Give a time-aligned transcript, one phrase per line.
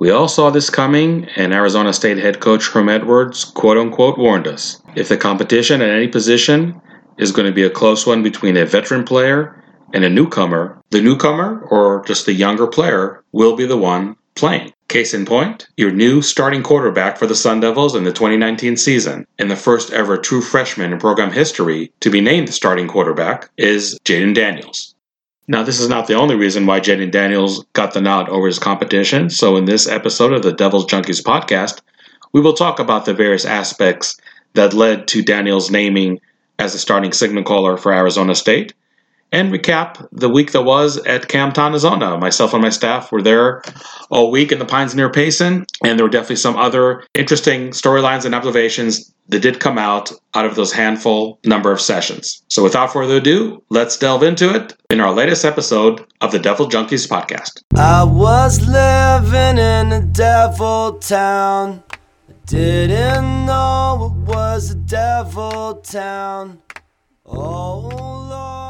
[0.00, 4.48] We all saw this coming, and Arizona State head coach Herm Edwards, quote unquote, warned
[4.48, 4.82] us.
[4.96, 6.80] If the competition at any position
[7.16, 9.62] is going to be a close one between a veteran player
[9.92, 14.72] and a newcomer, the newcomer, or just the younger player, will be the one playing.
[14.88, 19.26] Case in point, your new starting quarterback for the Sun Devils in the 2019 season,
[19.38, 23.48] and the first ever true freshman in program history to be named the starting quarterback,
[23.56, 24.93] is Jayden Daniels.
[25.46, 28.58] Now, this is not the only reason why Jayden Daniels got the nod over his
[28.58, 31.82] competition, so in this episode of the Devils Junkies podcast,
[32.32, 34.18] we will talk about the various aspects
[34.54, 36.20] that led to Daniels' naming
[36.58, 38.72] as the starting signal caller for Arizona State
[39.34, 42.20] and recap the week that was at Camp Tontozona.
[42.20, 43.62] Myself and my staff were there
[44.08, 48.24] all week in the Pines near Payson, and there were definitely some other interesting storylines
[48.24, 52.44] and observations that did come out out of those handful number of sessions.
[52.48, 56.68] So without further ado, let's delve into it in our latest episode of the Devil
[56.68, 57.62] Junkies podcast.
[57.76, 61.82] I was living in a devil town.
[62.28, 66.60] I didn't know it was a devil town.
[67.26, 67.78] Oh
[68.30, 68.63] Lord.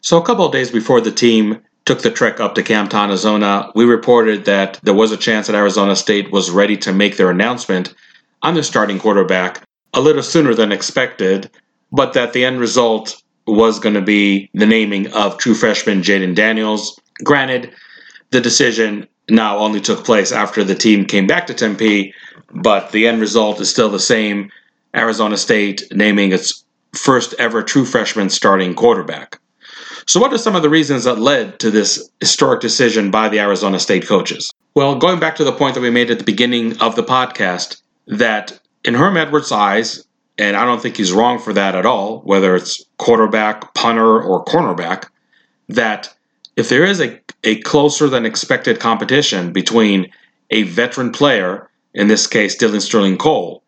[0.00, 3.72] So, a couple of days before the team took the trek up to Camp Tontozona,
[3.74, 7.30] we reported that there was a chance that Arizona State was ready to make their
[7.30, 7.94] announcement
[8.42, 9.62] on their starting quarterback
[9.94, 11.50] a little sooner than expected,
[11.90, 16.34] but that the end result was going to be the naming of true freshman Jayden
[16.34, 17.00] Daniels.
[17.24, 17.72] Granted,
[18.30, 22.12] the decision now only took place after the team came back to Tempe,
[22.52, 24.50] but the end result is still the same
[24.94, 29.38] Arizona State naming its first ever true freshman starting quarterback.
[30.08, 33.40] So, what are some of the reasons that led to this historic decision by the
[33.40, 34.52] Arizona State coaches?
[34.74, 37.80] Well, going back to the point that we made at the beginning of the podcast,
[38.06, 40.06] that in Herm Edwards' eyes,
[40.38, 44.44] and I don't think he's wrong for that at all, whether it's quarterback, punter, or
[44.44, 45.08] cornerback,
[45.68, 46.14] that
[46.56, 50.10] if there is a, a closer than expected competition between
[50.50, 53.62] a veteran player, in this case Dillon Sterling Cole,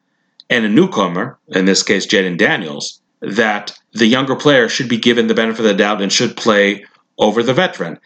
[0.50, 5.26] and a newcomer, in this case Jayden Daniels, that the younger player should be given
[5.26, 6.84] the benefit of the doubt and should play
[7.18, 7.98] over the veteran.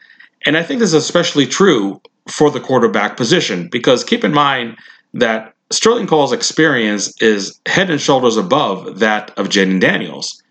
[0.44, 4.76] And I think this is especially true for the quarterback position because keep in mind
[5.14, 10.42] that Sterling Cole's experience is head and shoulders above that of Jayden Daniels.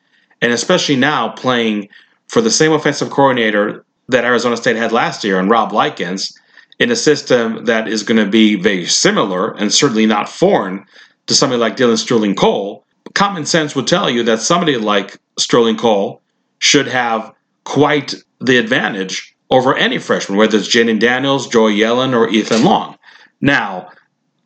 [0.42, 1.90] And especially now playing
[2.28, 6.38] for the same offensive coordinator that Arizona State had last year and Rob Likens
[6.80, 10.86] in a system that is going to be very similar and certainly not foreign
[11.28, 12.84] to somebody like Dillon Sterling Cole
[13.14, 16.22] common sense would tell you that somebody like Sterling Cole
[16.60, 17.34] should have
[17.64, 22.98] quite the advantage over any freshman, whether it's Jayden Daniels, Joey Yellen, or Ethan Long.
[23.42, 23.90] Now,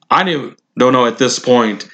[0.10, 0.58] I don't
[0.94, 1.88] know at this point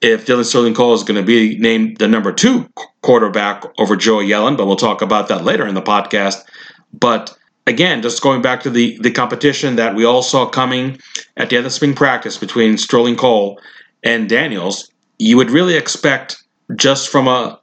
[0.00, 2.68] if Dillon Sterling Cole is going to be named the number two
[3.02, 6.44] quarterback over Joey Yellen, but we'll talk about that later in the podcast.
[6.92, 7.36] But
[7.66, 10.98] again, just going back to the, the competition that we all saw coming
[11.36, 13.58] at the end of spring practice between Sterling Cole
[14.02, 16.42] and Daniels, you would really expect
[16.76, 17.60] just from a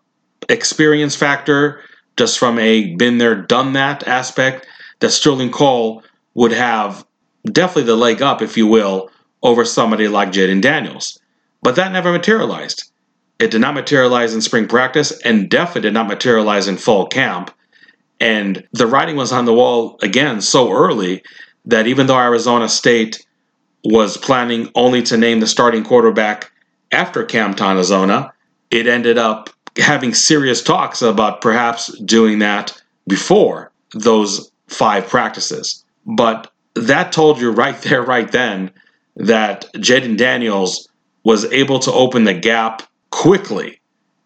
[0.50, 1.82] experience factor,
[2.18, 4.68] just from a been there, done that aspect,
[5.00, 6.04] that Sterling Cole
[6.34, 7.06] would have
[7.46, 9.10] definitely the leg up, if you will,
[9.44, 11.20] over somebody like Jayden Daniels.
[11.62, 12.92] But that never materialized.
[13.40, 17.52] It did not materialize in spring practice and definitely did not materialize in fall camp.
[18.20, 21.24] And the writing was on the wall again so early
[21.66, 23.26] that even though Arizona State
[23.84, 26.51] was planning only to name the starting quarterback
[26.92, 28.32] after Camp Tontozona,
[28.70, 35.84] it ended up having serious talks about perhaps doing that before those five practices.
[36.06, 38.72] But that told you right there, right then,
[39.16, 40.90] that Jayden Daniels
[41.24, 43.80] was able to open the gap quickly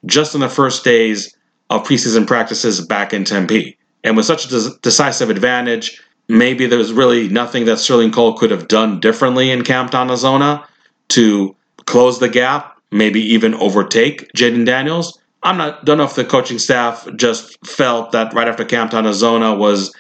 [0.06, 1.36] just in the first days
[1.70, 3.78] of preseason practices back in Tempe.
[4.04, 8.68] And with such a decisive advantage, maybe there's really nothing that Sterling Cole could have
[8.68, 10.66] done differently in Camp Tontozona
[11.10, 15.20] to close the gap, maybe even overtake Jayden Daniels.
[15.44, 19.58] I'm not don't know if the coaching staff just felt that right after Camp Tontozona
[19.58, 19.94] was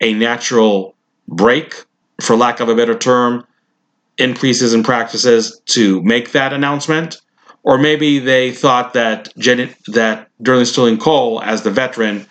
[0.00, 0.94] a natural
[1.28, 1.84] break,
[2.20, 3.46] for lack of a better term,
[4.18, 7.20] in preseason practices to make that announcement,
[7.62, 12.26] or maybe they thought that Jen, that Dillon Sterling Cole, as the veteran,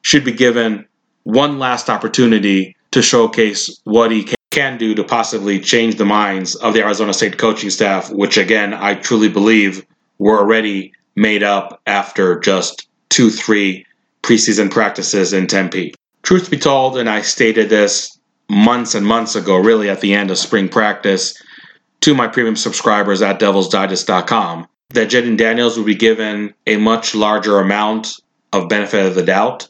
[0.00, 0.86] should be given
[1.24, 6.54] one last opportunity to showcase what he can can do to possibly change the minds
[6.54, 9.84] of the Arizona State coaching staff, which again, I truly believe
[10.18, 13.84] were already made up after just two, three
[14.22, 15.92] preseason practices in Tempe.
[16.22, 18.16] Truth be told, and I stated this
[18.48, 21.36] months and months ago, really at the end of spring practice,
[22.02, 27.58] to my premium subscribers at devilsdigest.com, that Jayden Daniels would be given a much larger
[27.58, 28.20] amount
[28.52, 29.68] of benefit of the doubt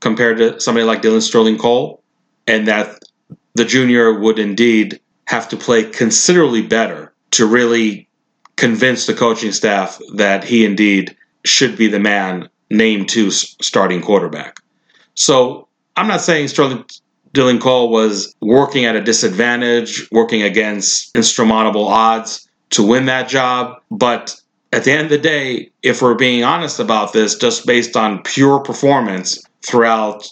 [0.00, 2.02] compared to somebody like Dillon Sterling Cole,
[2.48, 2.98] and that
[3.54, 8.08] the junior would indeed have to play considerably better to really
[8.56, 14.60] convince the coaching staff that he indeed should be the man named to starting quarterback.
[15.14, 16.84] So I'm not saying Sterling
[17.32, 23.80] Dillon Cole was working at a disadvantage, working against insurmountable odds to win that job,
[23.90, 24.40] but
[24.72, 28.22] at the end of the day, if we're being honest about this, just based on
[28.22, 30.28] pure performance throughout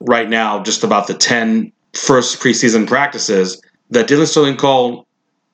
[0.00, 3.60] right now, just about the 10 first preseason practices,
[3.90, 5.04] that Dillon Sterling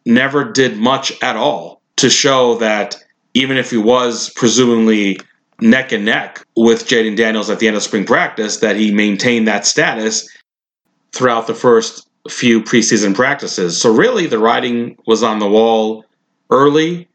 [0.07, 2.97] never did much at all to show that
[3.35, 5.19] even if he was presumably
[5.61, 9.49] neck and neck with Jayden Daniels at the end of spring practice, that he maintained
[9.49, 10.29] that status
[11.13, 13.81] throughout the first few preseason practices.
[13.81, 16.05] So really the writing was on the wall
[16.51, 17.09] early,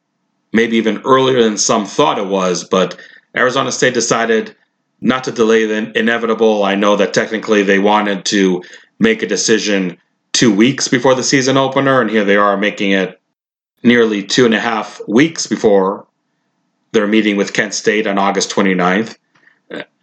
[0.54, 2.98] maybe even earlier than some thought it was, but
[3.36, 4.56] Arizona State decided
[5.02, 6.64] not to delay the inevitable.
[6.64, 8.64] I know that technically they wanted to
[9.00, 9.98] make a decision
[10.34, 13.20] two weeks before the season opener, and here they are making it
[13.84, 16.06] nearly two and a half weeks before
[16.92, 19.18] their meeting with Kent State on August 29th.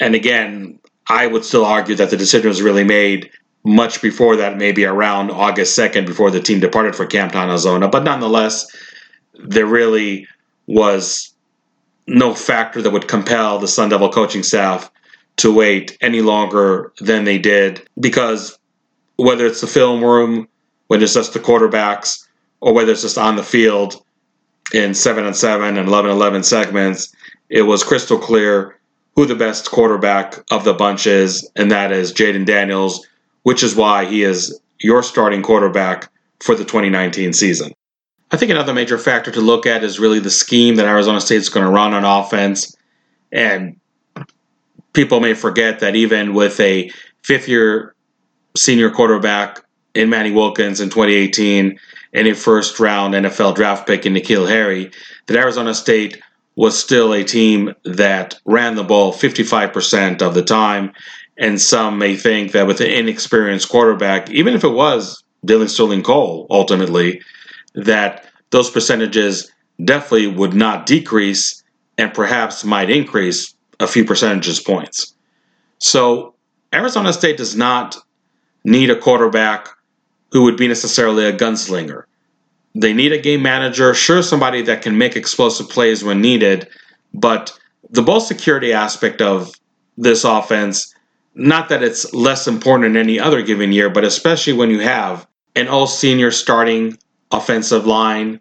[0.01, 0.79] And again,
[1.09, 3.31] I would still argue that the decision was really made
[3.65, 7.89] much before that, maybe around August 2nd, before the team departed for Camp Arizona.
[7.89, 8.67] But nonetheless,
[9.35, 10.29] there really
[10.67, 11.35] was
[12.07, 14.91] no factor that would compel the Sun Devil coaching staff
[15.39, 18.59] to wait any longer than they did because
[19.17, 20.49] whether it's the film room,
[20.89, 22.27] whether it's just the quarterbacks,
[22.61, 24.03] or whether it's just on the field
[24.73, 27.15] in 7 and 7 and 11 11 segments,
[27.49, 28.79] it was crystal clear
[29.15, 33.07] who the best quarterback of the bunch is, and that is Jayden Daniels,
[33.45, 36.11] which is why he is your starting quarterback
[36.41, 37.73] for the 2019 season.
[38.31, 41.37] I think another major factor to look at is really the scheme that Arizona State
[41.37, 42.77] is going to run on offense.
[43.33, 43.81] And
[44.93, 46.91] people may forget that even with a
[47.23, 47.95] fifth year
[48.57, 49.61] senior quarterback
[49.95, 51.79] in Manny Wilkins in 2018
[52.13, 54.91] and a first round NFL draft pick in N'Keal Harry,
[55.27, 56.21] that Arizona State
[56.57, 60.93] was still a team that ran the ball 55% of the time.
[61.37, 66.03] And some may think that with an inexperienced quarterback, even if it was Dylan Sterling
[66.03, 67.21] Cole ultimately,
[67.75, 69.53] that those percentages
[69.85, 71.63] definitely would not decrease
[71.99, 75.15] and perhaps might increase a few percentages points.
[75.79, 76.35] So
[76.73, 77.97] Arizona State does not
[78.67, 79.69] need a quarterback
[80.33, 82.03] who would be necessarily a gunslinger.
[82.75, 86.69] They need a game manager, sure, somebody that can make explosive plays when needed,
[87.15, 87.57] but
[87.89, 89.53] the ball security aspect of
[89.97, 90.93] this offense,
[91.35, 95.27] not that it's less important in any other given year, but especially when you have
[95.55, 96.99] an all senior starting
[97.31, 98.41] offensive line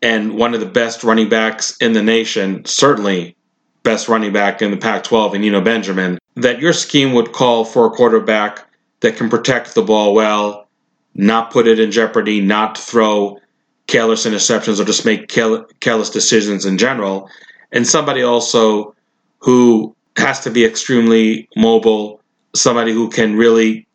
[0.00, 3.36] and one of the best running backs in the nation, certainly
[3.82, 7.64] best running back in the Pac 12 and Eno Benjamin, that your scheme would call
[7.64, 8.66] for a quarterback
[9.00, 10.66] that can protect the ball well,
[11.14, 13.38] not put it in jeopardy, not throw
[13.86, 17.30] careless interceptions or just make careless decisions in general,
[17.72, 18.94] and somebody also
[19.38, 22.20] who has to be extremely mobile,
[22.54, 23.86] somebody who can really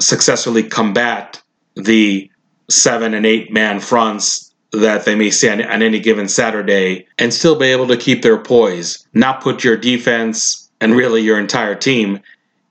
[0.00, 1.40] successfully combat
[1.74, 2.30] the
[2.68, 7.32] seven and eight man fronts that they may see on, on, any given Saturday and
[7.32, 11.74] still be able to keep their poise, not put your defense and really your entire
[11.74, 12.20] team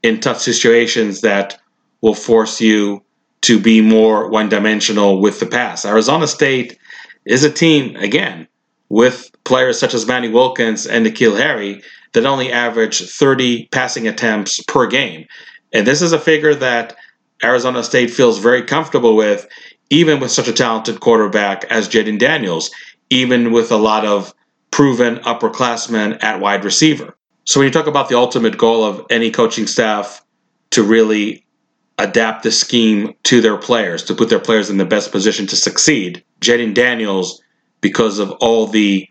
[0.04, 1.60] in tough situations that
[2.06, 3.04] will force you
[3.42, 5.86] to be more one dimensional with the pass.
[5.86, 6.78] Arizona State
[7.26, 8.48] is a team, again,
[8.90, 11.82] with players such as Manny Wilkins and N'Keal Harry
[12.14, 15.26] that only average 30 passing attempts per game.
[15.74, 16.96] And this is a figure that
[17.44, 19.48] Arizona State feels very comfortable with,
[19.90, 22.70] even with such a talented quarterback as Jayden Daniels,
[23.10, 24.32] even with a lot of
[24.70, 27.18] proven upperclassmen at wide receiver.
[27.46, 30.24] So when you talk about the ultimate goal of any coaching staff
[30.70, 31.45] to really
[31.98, 35.56] adapt the scheme to their players, to put their players in the best position to
[35.56, 36.24] succeed.
[36.42, 37.42] Jayden Daniels,
[37.82, 39.08] because of all the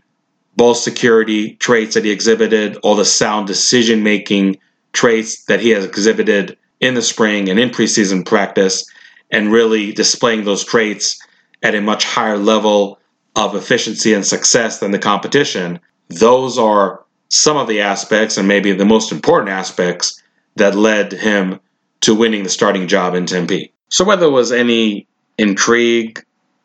[0.56, 4.58] ball security traits that he exhibited, all the sound decision making
[4.92, 8.84] traits that he has exhibited in the spring and in preseason practice,
[9.30, 11.18] and really displaying those traits
[11.62, 12.98] at a much higher level
[13.34, 15.80] of efficiency and success than the competition.
[16.08, 20.22] Those are some of the aspects, and maybe the most important aspects,
[20.56, 21.58] that led him
[22.04, 23.72] to winning the starting job in Tempe.
[23.88, 25.06] So whether there was any
[25.38, 26.22] intrigue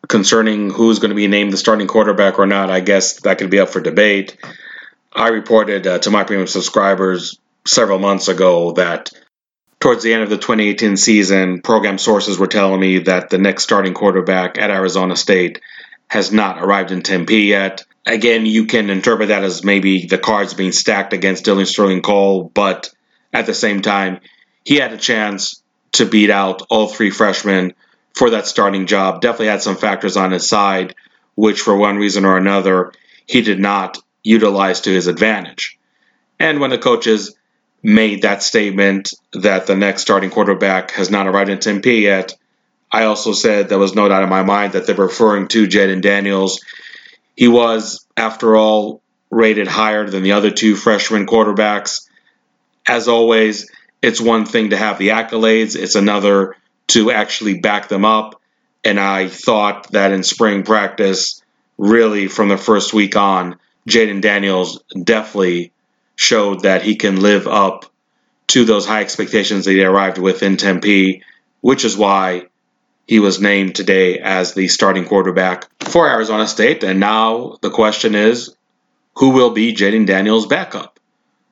[0.08, 3.50] concerning who's going to be named the starting quarterback or not, I guess that could
[3.50, 4.38] be up for debate.
[5.14, 9.12] I reported uh, to my premium subscribers several months ago that
[9.80, 13.64] towards the end of the 2018 season, program sources were telling me that the next
[13.64, 15.62] starting quarterback at Arizona State
[16.10, 17.86] has not arrived in Tempe yet.
[18.06, 22.52] Again, you can interpret that as maybe the cards being stacked against Dillon Sterling Cole,
[22.54, 22.90] but
[23.32, 24.20] at the same time,
[24.64, 25.62] he had a chance
[25.94, 27.74] to beat out all three freshmen
[28.14, 29.22] for that starting job.
[29.22, 30.96] Definitely had some factors on his side,
[31.36, 32.92] which for one reason or another,
[33.26, 35.78] he did not utilize to his advantage.
[36.40, 37.36] And when the coaches
[37.82, 42.34] made that statement that the next starting quarterback has not arrived in Tempe yet,
[42.92, 46.02] I also said there was no doubt in my mind that they're referring to Jayden
[46.02, 46.64] Daniels.
[47.36, 52.08] He was, after all, rated higher than the other two freshman quarterbacks.
[52.88, 53.70] As always,
[54.02, 56.56] it's one thing to have the accolades, it's another
[56.88, 58.42] to actually back them up.
[58.84, 61.42] And I thought that in spring practice,
[61.78, 65.74] really from the first week on, Jayden Daniels definitely
[66.16, 67.86] showed that he can live up
[68.48, 71.24] to those high expectations that he arrived with in Tempe,
[71.62, 72.48] which is why
[73.08, 76.84] he was named today as the starting quarterback for Arizona State.
[76.84, 78.56] And now the question is
[79.16, 80.99] who will be Jayden Daniels' backup?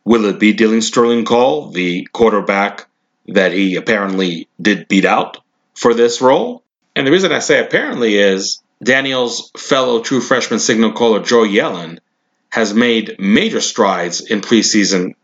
[0.08, 2.88] Will it be Dillon Sterling Cole, the quarterback
[3.26, 5.44] that he apparently did beat out
[5.76, 6.64] for this role?
[6.96, 12.00] And the reason I say apparently is Daniels' fellow true freshman signal caller Joe Yellen
[12.48, 15.16] has made major strides in preseason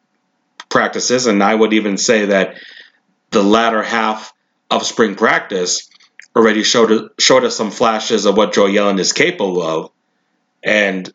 [0.68, 2.58] practices, and I would even say that
[3.32, 4.34] the latter half
[4.70, 5.90] of spring practice
[6.36, 9.92] already showed showed us some flashes of what Joe Yellen is capable of.
[10.62, 11.10] And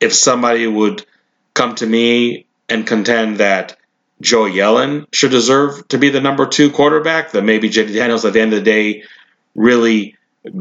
[0.00, 1.06] if somebody would
[1.54, 3.76] come to me and contend that
[4.20, 8.32] Joe Yellen should deserve to be the number two quarterback, then maybe Jayden Daniels at
[8.32, 9.04] the end of the day
[9.54, 10.16] really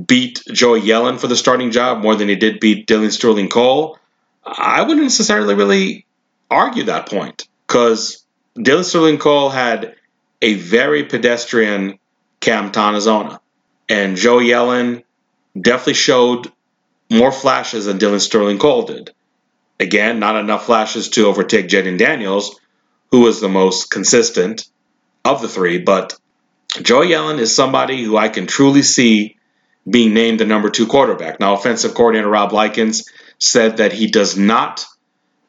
[0.05, 3.97] beat Joe Yellen for the starting job more than he did beat Dillon Sterling Cole.
[4.43, 6.05] I wouldn't necessarily really
[6.49, 8.23] argue that point because
[8.55, 9.95] Dillon Sterling Cole had
[10.41, 11.99] a very pedestrian
[12.39, 13.39] Camp Tontozona.
[13.87, 15.03] And Joe Yellen
[15.59, 16.51] definitely showed
[17.09, 19.11] more flashes than Dillon Sterling Cole did.
[19.79, 22.59] Again, not enough flashes to overtake Jayden Daniels,
[23.11, 24.65] who was the most consistent
[25.23, 26.17] of the three, but
[26.81, 29.37] Joe Yellen is somebody who I can truly see
[29.89, 31.39] being named the number two quarterback.
[31.39, 33.09] Now, offensive coordinator Rob Likens
[33.39, 34.85] said that he does not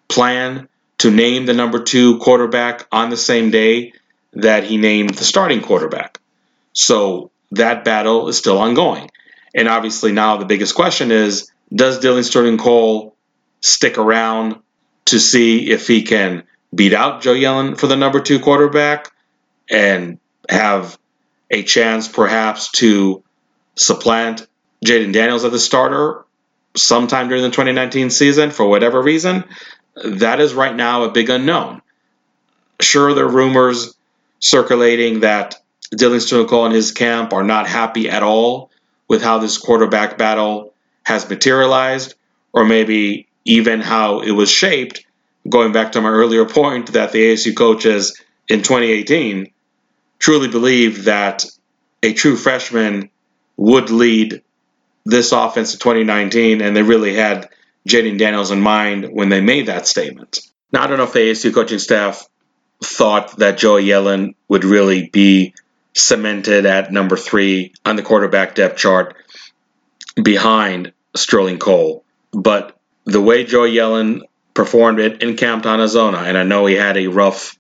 [0.08, 0.68] plan
[0.98, 3.92] to name the number two quarterback on the same day
[4.32, 6.20] that he named the starting quarterback.
[6.72, 9.10] So that battle is still ongoing.
[9.54, 13.16] And obviously, now the biggest question is does Dillon Sterling Cole
[13.60, 14.56] stick around
[15.06, 19.10] to see if he can beat out Joe Yellen for the number two quarterback
[19.68, 20.98] and have
[21.50, 23.22] a chance perhaps to
[23.74, 24.46] supplant
[24.84, 26.24] Jayden Daniels as the starter
[26.76, 29.44] sometime during the 2019 season for whatever reason?
[30.04, 31.82] That is right now a big unknown.
[32.80, 33.94] Sure, there are rumors
[34.38, 35.56] circulating that
[35.90, 38.70] Dillon Sterling and his camp are not happy at all
[39.08, 42.14] with how this quarterback battle has materialized,
[42.52, 45.04] or maybe even how it was shaped,
[45.48, 49.52] going back to my earlier point that the ASU coaches in 2018
[50.18, 51.44] truly believed that
[52.02, 53.10] a true freshman
[53.56, 54.42] would lead
[55.04, 57.48] this offense in 2019, and they really had
[57.88, 60.40] Jayden Daniels in mind when they made that statement.
[60.72, 62.28] Now, I don't know if the ASU coaching staff
[62.82, 65.54] thought that Joey Yellen would really be
[65.94, 69.16] cemented at number three on the quarterback depth chart
[70.22, 72.04] behind Sterling Cole.
[72.32, 74.22] But the way Joe Yellen
[74.54, 77.58] performed it in Camp Arizona, and I know he had a rough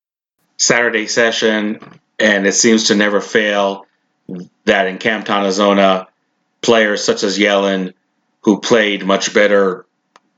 [0.56, 1.80] Saturday session,
[2.18, 3.86] and it seems to never fail
[4.64, 6.08] that in Camp Arizona,
[6.60, 7.94] players such as Yellen,
[8.42, 9.86] who played much better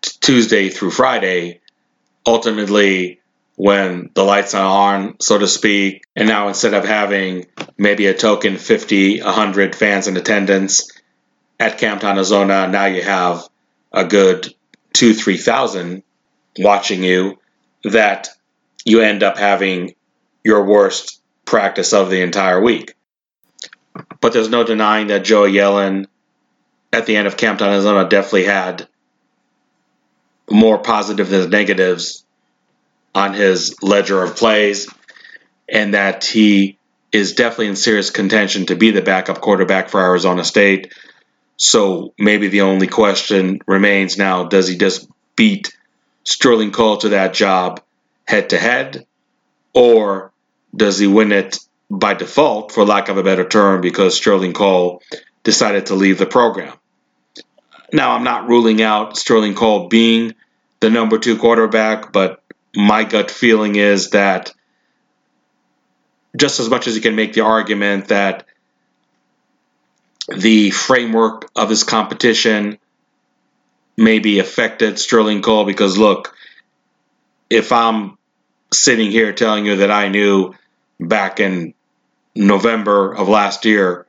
[0.00, 1.60] Tuesday through Friday,
[2.26, 3.20] ultimately
[3.56, 6.04] when the lights are on, so to speak.
[6.16, 10.90] And now instead of having maybe a token 50, 100 fans in attendance
[11.60, 13.46] at Camp Arizona, now you have
[13.92, 14.54] a good
[14.92, 16.02] two, 3,000
[16.58, 17.38] watching you
[17.84, 18.28] that
[18.84, 19.94] you end up having
[20.44, 22.94] your worst practice of the entire week.
[24.20, 26.06] But there's no denying that Joe Yellen
[26.92, 28.88] at the end of Camp Arizona definitely had
[30.50, 32.24] more positives than negatives
[33.14, 34.88] on his ledger of plays,
[35.68, 36.78] and that he
[37.12, 40.92] is definitely in serious contention to be the backup quarterback for Arizona State.
[41.62, 45.78] So maybe the only question remains now does he just beat
[46.24, 47.80] Sterling Cole to that job
[48.24, 49.06] head to head,
[49.72, 50.32] or
[50.74, 55.02] does he win it by default, for lack of a better term, because Sterling Cole
[55.44, 56.76] decided to leave the program?
[57.92, 60.34] Now, I'm not ruling out Sterling Cole being
[60.80, 62.42] the number two quarterback, but
[62.74, 64.52] my gut feeling is that
[66.36, 68.46] just as much as you can make the argument that
[70.28, 72.78] the framework of this competition
[73.96, 76.34] maybe affected Sterling Cole because look,
[77.50, 78.16] if I'm
[78.72, 80.54] sitting here telling you that I knew
[80.98, 81.74] back in
[82.34, 84.06] November of last year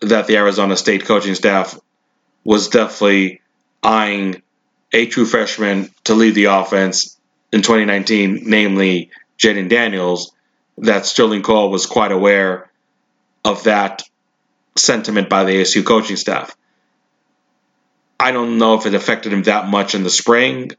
[0.00, 1.78] that the Arizona State coaching staff
[2.44, 3.40] was definitely
[3.82, 4.42] eyeing
[4.92, 7.18] a true freshman to lead the offense
[7.52, 10.32] in 2019, namely Jayden Daniels,
[10.78, 12.70] that Sterling Cole was quite aware
[13.44, 14.07] of that
[14.78, 16.56] sentiment by the ASU coaching staff.
[18.20, 20.72] I don't know if it affected him that much in the spring.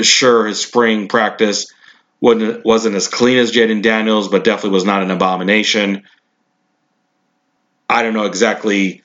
[0.00, 1.72] Sure, his spring practice
[2.20, 6.04] wasn't, as clean as Jayden Daniels, but definitely was not an abomination.
[7.88, 9.02] I don't know exactly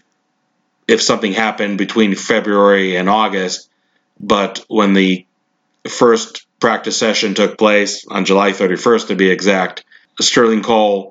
[0.88, 3.70] if something happened between February and August,
[4.20, 5.25] but when the
[5.88, 9.86] first practice session took place on July 31st, to be exact,
[10.20, 11.11] Sterling Cole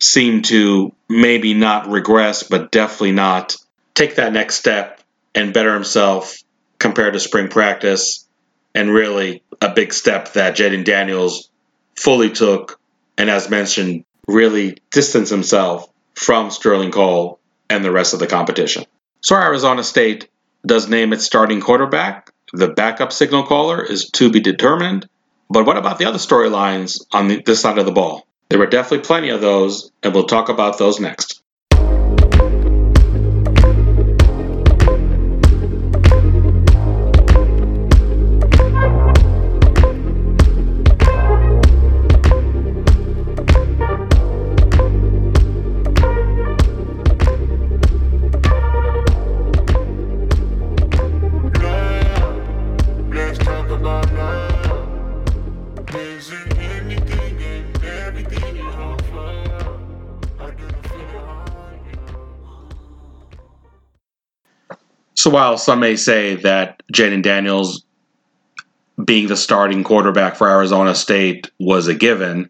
[0.00, 3.56] seemed to maybe not regress, but definitely not
[3.94, 5.00] take that next step
[5.34, 6.36] and better himself
[6.78, 8.26] compared to spring practice.
[8.74, 11.48] And really, a big step that Jayden Daniels
[11.94, 12.78] fully took,
[13.16, 17.38] and as mentioned, really distanced himself from Sterling Cole
[17.70, 18.84] and the rest of the competition.
[19.22, 20.28] So Arizona State
[20.64, 22.30] does name its starting quarterback.
[22.52, 25.08] The backup signal caller is to be determined.
[25.48, 28.25] But what about the other storylines on the, this side of the ball?
[28.48, 31.42] There were definitely plenty of those, and we'll talk about those next.
[65.26, 67.84] So while some may say that Jayden Daniels
[69.04, 72.48] being the starting quarterback for Arizona State was a given,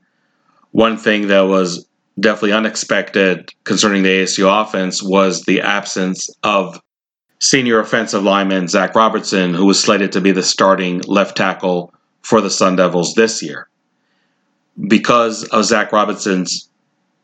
[0.73, 1.89] one thing that was
[2.21, 6.79] definitely unexpected concerning the ASU offense was the absence of
[7.41, 12.43] senior offensive lineman Zach Robertson, who was slated to be the starting left tackle for
[12.43, 13.71] the Sun Devils this year.
[14.87, 16.69] Because of Zach Robertson's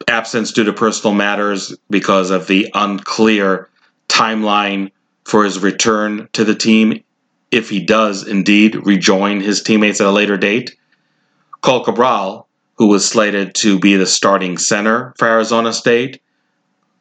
[0.08, 3.68] absence due to personal matters, because of the unclear
[4.08, 4.90] timeline
[5.24, 7.02] for his return to the team
[7.50, 10.76] if he does indeed rejoin his teammates at a later date.
[11.60, 16.20] Cohl Cabral, who was slated to be the starting center for Arizona State,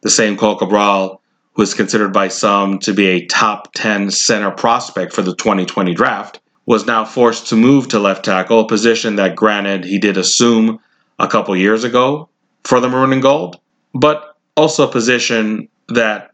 [0.02, 1.22] the same Cohl Cabral
[1.54, 5.94] who is considered by some to be a top 10 center prospect for the 2020
[5.94, 10.18] draft, was now forced to move to left tackle, a position that, granted, he did
[10.18, 10.80] assume
[11.20, 12.30] a couple years ago
[12.64, 13.60] for the Maroon and Gold,
[13.94, 16.31] but also a position that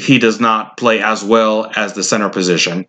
[0.00, 2.86] he does not play as well as the center position.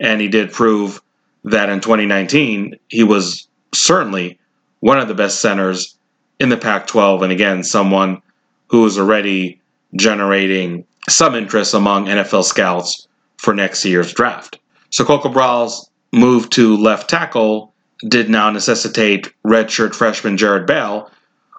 [0.00, 1.00] And he did prove
[1.44, 4.38] that in 2019, he was certainly
[4.80, 5.96] one of the best centers
[6.38, 7.22] in the Pac 12.
[7.22, 8.22] And again, someone
[8.68, 9.60] who is already
[9.96, 13.08] generating some interest among NFL scouts
[13.38, 14.58] for next year's draft.
[14.90, 17.72] So Cohl Cabral's move to left tackle
[18.06, 21.10] did now necessitate redshirt freshman Jared Bell,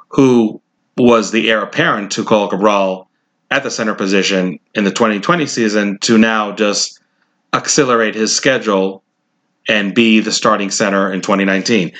[0.09, 0.61] who
[0.97, 3.08] was the heir apparent to Cohl Cabral
[3.51, 6.99] at the center position in the 2020 season to now just
[7.53, 9.03] accelerate his schedule
[9.67, 11.91] and be the starting center in 2019.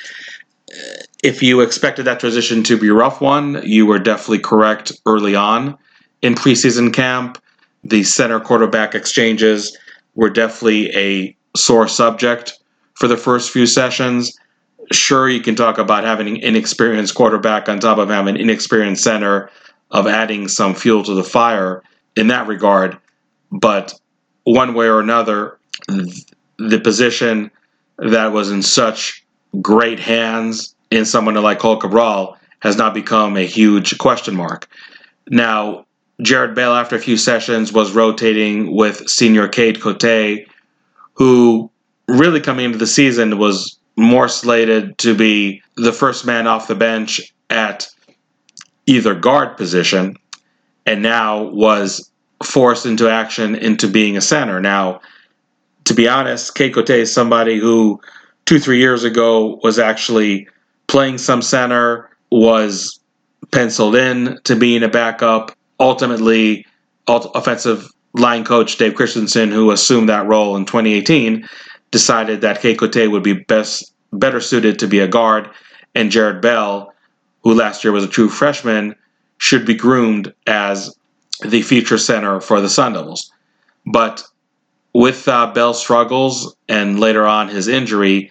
[1.22, 5.34] If you expected that transition to be a rough one, you were definitely correct early
[5.34, 5.76] on
[6.22, 7.42] in preseason camp.
[7.84, 9.76] The center quarterback exchanges
[10.14, 12.58] were definitely a sore subject
[12.94, 14.36] for the first few sessions.
[14.92, 19.02] Sure, you can talk about having an inexperienced quarterback on top of having an inexperienced
[19.02, 19.50] center
[19.90, 21.82] of adding some fuel to the fire
[22.16, 22.96] in that regard.
[23.50, 23.94] But
[24.44, 27.50] one way or another, the position
[27.98, 29.24] that was in such
[29.60, 34.68] great hands in someone like Cohl Cabral has not become a huge question mark.
[35.28, 35.86] Now,
[36.22, 40.46] Jared Bell, after a few sessions, was rotating with senior Cade Cote,
[41.14, 41.70] who
[42.08, 46.74] really coming into the season was more slated to be the first man off the
[46.74, 47.88] bench at
[48.90, 50.16] either guard position
[50.84, 52.10] and now was
[52.42, 54.60] forced into action into being a center.
[54.60, 55.00] Now,
[55.84, 58.00] to be honest, Cade Cote is somebody who
[58.46, 60.48] two, three years ago was actually
[60.88, 62.98] playing some center, was
[63.52, 65.52] penciled in to being a backup.
[65.78, 66.66] Ultimately,
[67.06, 71.48] offensive line coach Dave Christensen, who assumed that role in 2018,
[71.92, 75.48] decided that Cade Cote would be best better suited to be a guard,
[75.94, 76.92] and Jared Bell,
[77.42, 78.94] who last year was a true freshman,
[79.38, 80.96] should be groomed as
[81.42, 83.32] the future center for the Sun Devils.
[83.86, 84.22] But
[84.92, 88.30] with uh, Bell's struggles and later on his injury,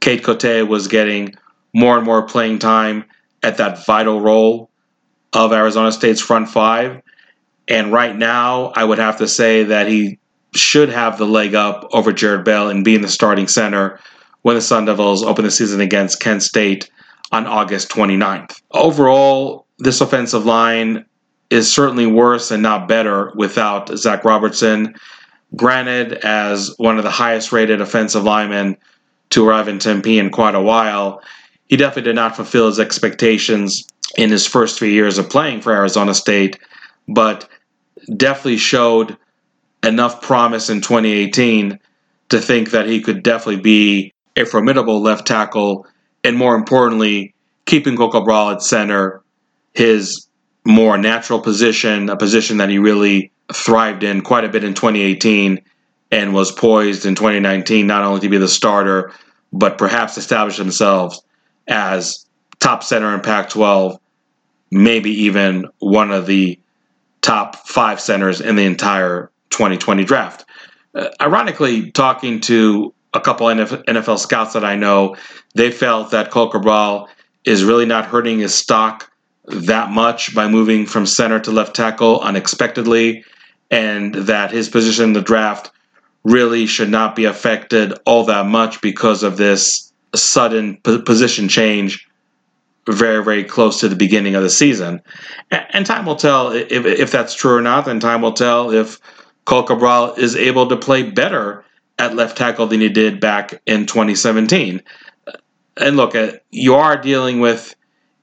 [0.00, 1.34] Cade Cote was getting
[1.72, 3.04] more and more playing time
[3.42, 4.70] at that vital role
[5.32, 7.02] of Arizona State's front five.
[7.68, 10.18] And right now, I would have to say that he
[10.54, 13.98] should have the leg up over Jared Bell and being the starting center
[14.42, 16.90] when the Sun Devils open the season against Kent State
[17.32, 18.60] on August 29th.
[18.70, 21.04] Overall, this offensive line
[21.50, 24.94] is certainly worse and not better without Zach Robertson.
[25.56, 28.76] Granted, as one of the highest rated offensive linemen
[29.30, 31.22] to arrive in Tempe in quite a while,
[31.68, 35.72] he definitely did not fulfill his expectations in his first three years of playing for
[35.72, 36.58] Arizona State,
[37.08, 37.48] but
[38.16, 39.16] definitely showed
[39.82, 41.78] enough promise in 2018
[42.28, 45.86] to think that he could definitely be a formidable left tackle,
[46.24, 47.34] and more importantly,
[47.66, 49.22] keeping Cohl Cabral at center,
[49.74, 50.26] his
[50.64, 55.60] more natural position, a position that he really thrived in quite a bit in 2018
[56.10, 59.12] and was poised in 2019 not only to be the starter,
[59.52, 61.22] but perhaps establish themselves
[61.66, 62.26] as
[62.60, 63.98] top center in Pac 12,
[64.70, 66.58] maybe even one of the
[67.22, 70.44] top five centers in the entire 2020 draft.
[70.94, 75.16] Uh, ironically, talking to a couple NFL scouts that I know,
[75.54, 77.08] they felt that Cohl Cabral
[77.44, 79.10] is really not hurting his stock
[79.46, 83.24] that much by moving from center to left tackle unexpectedly,
[83.70, 85.70] and that his position in the draft
[86.24, 92.06] really should not be affected all that much because of this sudden position change
[92.86, 95.00] very, very close to the beginning of the season.
[95.50, 98.98] And time will tell if, if that's true or not, and time will tell if
[99.44, 101.64] Cohl Cabral is able to play better
[101.98, 104.82] at left tackle than he did back in 2017.
[105.76, 107.74] And look, uh, you are dealing with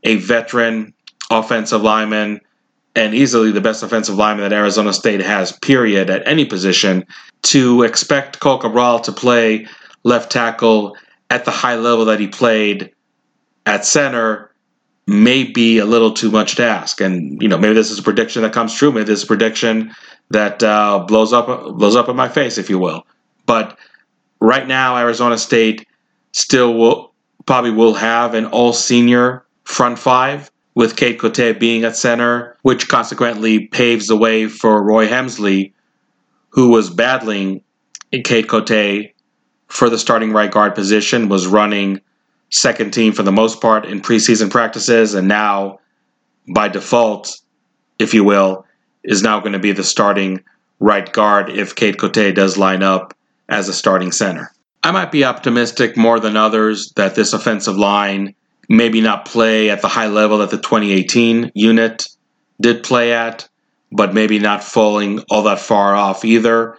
[0.03, 0.93] a veteran
[1.31, 2.41] offensive lineman
[2.95, 7.05] and easily the best offensive lineman that Arizona State has, period, at any position.
[7.43, 9.67] To expect Cohl Cabral to play
[10.03, 10.97] left tackle
[11.29, 12.93] at the high level that he played
[13.65, 14.51] at center
[15.07, 17.01] may be a little too much to ask.
[17.01, 18.91] And you know, maybe this is a prediction that comes true.
[18.91, 19.93] Maybe this is a prediction
[20.29, 23.05] that uh, blows up blows up in my face, if you will.
[23.49, 23.79] But
[24.39, 25.87] right now, Arizona State
[26.33, 27.15] still will
[27.47, 32.87] probably will have an all senior front five with Cade Cote being at center, which
[32.87, 35.73] consequently paves the way for Roy Hemsley,
[36.49, 37.63] who was battling
[38.23, 39.15] Cade Cote
[39.67, 42.01] for the starting right guard position, was running
[42.51, 45.79] second team for the most part in preseason practices, and now
[46.53, 47.41] by default,
[47.97, 48.67] if you will,
[49.03, 50.43] is now going to be the starting
[50.79, 53.15] right guard if Cade Cote does line up
[53.49, 54.51] as a starting center.
[54.83, 58.35] I might be optimistic more than others that this offensive line
[58.69, 62.07] maybe not play at the high level that the 2018 unit
[62.61, 63.49] did play at,
[63.91, 66.77] but maybe not falling all that far off either.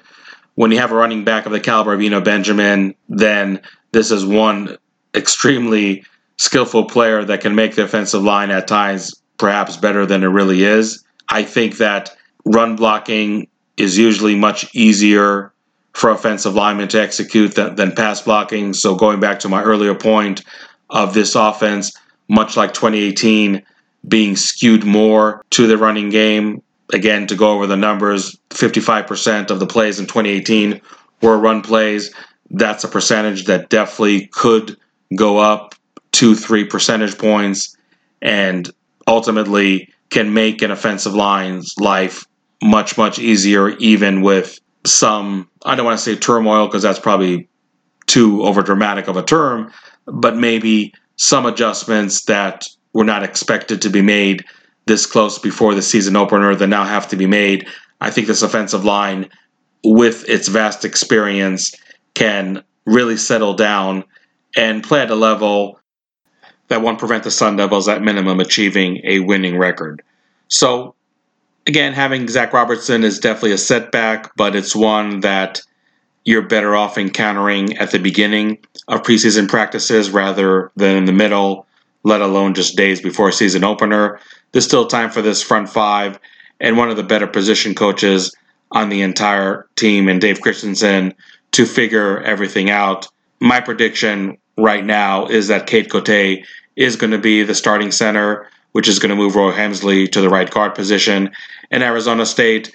[0.55, 3.61] When you have a running back of the caliber of Eno Benjamin, then
[3.93, 4.77] this is one
[5.15, 6.05] extremely
[6.37, 10.63] skillful player that can make the offensive line at times perhaps better than it really
[10.63, 11.05] is.
[11.29, 15.53] I think that run blocking is usually much easier
[15.93, 18.73] for offensive linemen to execute than, than pass blocking.
[18.73, 20.43] So going back to my earlier point
[20.89, 21.93] of this offense,
[22.29, 23.63] much like 2018,
[24.07, 26.63] being skewed more to the running game.
[26.93, 30.81] Again, to go over the numbers, 55% of the plays in 2018
[31.23, 32.13] were run plays.
[32.51, 34.77] That's a percentage that definitely could
[35.15, 35.75] go up
[36.13, 37.77] two, three percentage points
[38.23, 38.71] and
[39.07, 42.27] ultimately can make an offensive line's life
[42.63, 47.49] much, much easier, even with some, I don't want to say turmoil because that's probably
[48.07, 49.73] too over dramatic of a term,
[50.07, 54.45] but maybe some adjustments that were not expected to be made
[54.87, 57.69] this close before the season opener that now have to be made.
[58.01, 59.29] I think this offensive line,
[59.85, 61.75] with its vast experience,
[62.15, 64.05] can really settle down
[64.57, 65.79] and play at a level
[66.69, 70.03] that won't prevent the Sun Devils at minimum achieving a winning record.
[70.49, 70.95] So,
[71.67, 75.63] again, having Zach Robertson is definitely a setback, but it's one that
[76.25, 81.67] you're better off encountering at the beginning of preseason practices rather than in the middle,
[82.03, 84.21] let alone just days before season opener.
[84.53, 86.19] There's still time for this front five,
[86.61, 88.35] and one of the better position coaches
[88.73, 91.15] on the entire team, and Dave Christensen,
[91.53, 93.09] to figure everything out.
[93.41, 96.45] My prediction right now is that Cade Cote
[96.77, 100.21] is going to be the starting center, which is going to move Roy Hemsley to
[100.21, 101.31] the right guard position.
[101.71, 102.73] And Arizona State,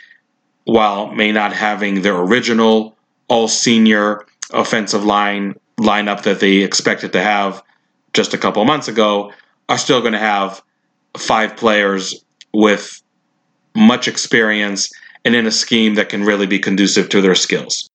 [0.65, 2.95] while may not having their original
[3.27, 7.63] all senior offensive line lineup that they expected to have
[8.13, 9.31] just a couple months ago,
[9.67, 10.61] are still going to have
[11.17, 13.01] five players with
[13.75, 14.89] much experience
[15.25, 17.89] and in a scheme that can really be conducive to their skills.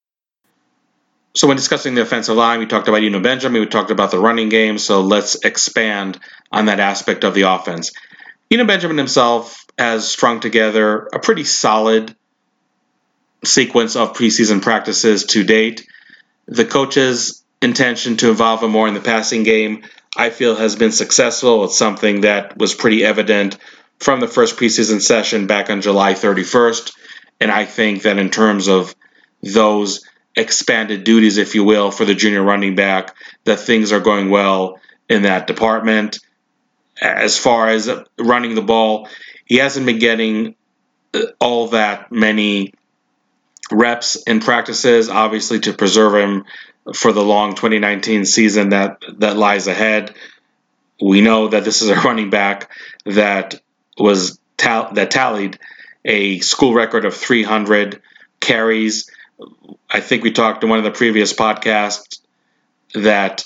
[1.33, 4.19] So, when discussing the offensive line, we talked about Eno Benjamin, we talked about the
[4.19, 4.77] running game.
[4.77, 6.19] So, let's expand
[6.51, 7.91] on that aspect of the offense.
[8.51, 12.15] Eno Benjamin himself has strung together a pretty solid
[13.45, 15.87] sequence of preseason practices to date.
[16.47, 19.83] The coach's intention to involve him more in the passing game,
[20.17, 21.63] I feel, has been successful.
[21.63, 23.57] It's something that was pretty evident
[23.99, 26.91] from the first preseason session back on July 31st.
[27.39, 28.95] And I think that in terms of
[29.41, 34.29] those expanded duties, if you will, for the junior running back, that things are going
[34.29, 36.19] well in that department.
[37.01, 39.09] As far as running the ball,
[39.45, 40.55] he hasn't been getting
[41.13, 42.73] uh, all that many
[43.71, 46.45] reps in practices, obviously to preserve him
[46.93, 50.15] for the long 2019 season that that lies ahead.
[51.01, 52.71] We know that this is a running back
[53.05, 53.61] that
[53.97, 55.59] was that tallied
[56.05, 58.01] a school record of 300
[58.39, 59.10] carries.
[59.89, 62.19] I think we talked in one of the previous podcasts
[62.93, 63.43] that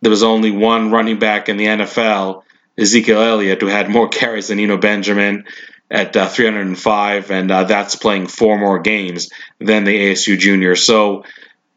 [0.00, 2.42] there was only one running back in the NFL,
[2.78, 5.44] Ezekiel Elliott, who had more carries than Eno Benjamin
[5.90, 10.74] at uh, 305, and uh, that's playing four more games than the ASU junior.
[10.74, 11.24] So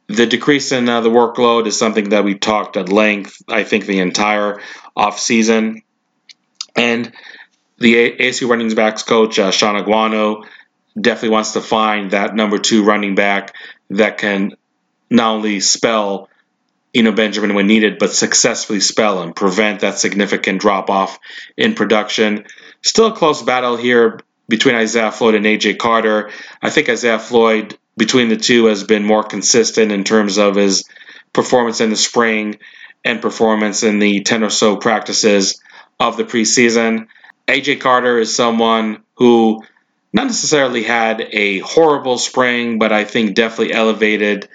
[0.07, 3.85] the decrease in uh, the workload is something that we talked at length, I think,
[3.85, 4.61] the entire
[4.97, 5.83] offseason.
[6.75, 7.11] And
[7.77, 10.45] the ASU running backs coach, uh, Shaun Aguano,
[11.01, 13.55] definitely wants to find that number two running back
[13.89, 14.53] that can
[15.09, 16.29] not only spell
[16.93, 21.19] Eno Benjamin when needed, but successfully spell and prevent that significant drop off
[21.55, 22.45] in production.
[22.81, 26.31] Still a close battle here between Isaiah Floyd and AJ Carter.
[26.61, 30.85] I think Isaiah Floyd, between the two, has been more consistent in terms of his
[31.31, 32.57] performance in the spring
[33.05, 35.61] and performance in the 10 or so practices
[35.99, 37.07] of the preseason.
[37.47, 39.63] AJ Carter is someone who
[40.11, 44.49] not necessarily had a horrible spring, but I think definitely elevated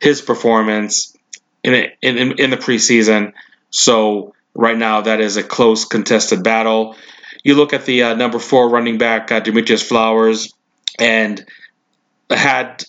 [0.00, 1.16] his performance
[1.62, 3.32] in, in, in the preseason.
[3.70, 6.96] So right now, that is a close contested battle.
[7.42, 10.52] You look at the uh, number four running back, uh, Demetrius Flowers,
[10.98, 11.44] and
[12.30, 12.84] had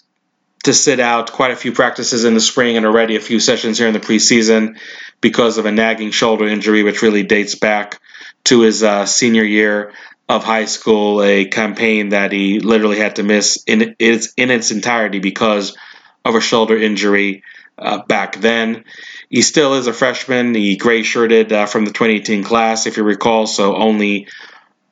[0.63, 3.79] to sit out quite a few practices in the spring and already a few sessions
[3.79, 4.77] here in the preseason
[5.21, 7.99] because of a nagging shoulder injury, which really dates back
[8.43, 9.93] to his uh, senior year
[10.32, 14.72] of high school, a campaign that he literally had to miss in its in its
[14.72, 15.78] entirety because
[16.24, 17.44] of a shoulder injury
[17.78, 18.86] uh, back then.
[19.30, 20.56] He still is a freshman.
[20.56, 24.28] He gray shirted uh, from the 2018 class, if you recall, so only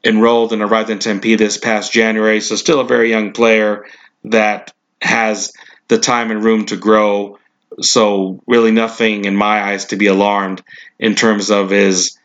[0.04, 2.42] enrolled and arrived in Tempe this past January.
[2.42, 3.86] So, still a very young player
[4.26, 5.54] that has
[5.88, 7.40] the time and room to grow.
[7.80, 10.64] So, really, nothing in my eyes to be alarmed
[10.98, 12.18] in terms of his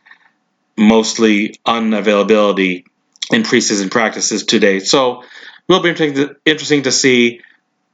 [0.77, 2.83] mostly unavailability
[3.31, 4.79] in preseason practices today.
[4.79, 5.23] So,
[5.67, 7.41] will be interesting to see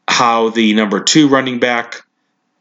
[0.08, 2.02] how the number two running back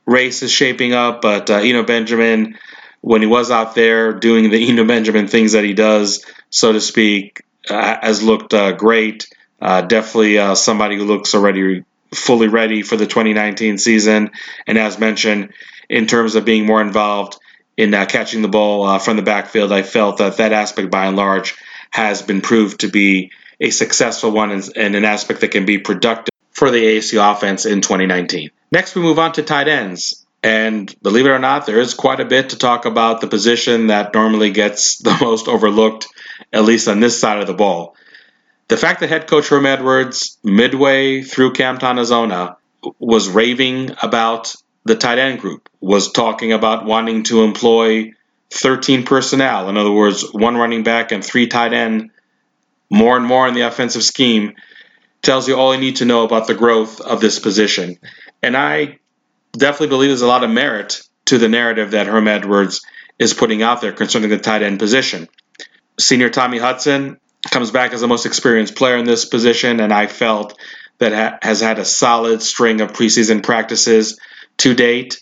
[0.07, 1.23] race is shaping up.
[1.23, 2.59] But uh, Eno Benjamin,
[3.01, 6.81] when he was out there doing the Eno Benjamin things that he does, so to
[6.81, 9.29] speak, uh, has looked uh, great.
[9.61, 14.31] Uh, definitely uh, somebody who looks already fully ready for the 2019 season.
[14.67, 15.53] And as mentioned,
[15.89, 17.39] in terms of being more involved
[17.77, 21.17] in uh, catching the ball from the backfield, I felt that that aspect by and
[21.17, 21.57] large
[21.91, 25.79] has been proved to be a successful one and, and an aspect that can be
[25.79, 28.51] productive for the ASU offense in 2019.
[28.73, 30.25] Next, we move on to tight ends.
[30.43, 33.89] And believe it or not, there is quite a bit to talk about the position
[33.89, 36.09] that normally gets the most overlooked,
[36.53, 37.95] at least on this side of the ball.
[38.69, 42.57] The fact that head coach Herm Edwards, midway through Camp Tontozona,
[42.99, 48.13] was raving about the tight end group, was talking about wanting to employ
[48.53, 52.11] 13 personnel, in other words, one running back and three tight end,
[52.91, 54.55] more and more in the offensive scheme,
[55.23, 57.99] tells you all you need to know about the growth of this position.
[58.43, 58.99] And I
[59.53, 62.85] definitely believe there's a lot of merit to the narrative that Herm Edwards
[63.19, 65.29] is putting out there concerning the tight end position.
[65.99, 70.07] Senior Tommy Hudson comes back as the most experienced player in this position, and I
[70.07, 70.59] felt
[70.99, 74.19] that ha- has had a solid string of preseason practices
[74.59, 75.21] to date.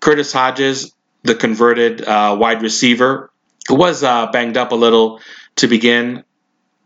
[0.00, 0.92] Curtis Hodges,
[1.22, 3.30] the converted uh, wide receiver,
[3.68, 5.20] who was uh, banged up a little
[5.56, 6.24] to begin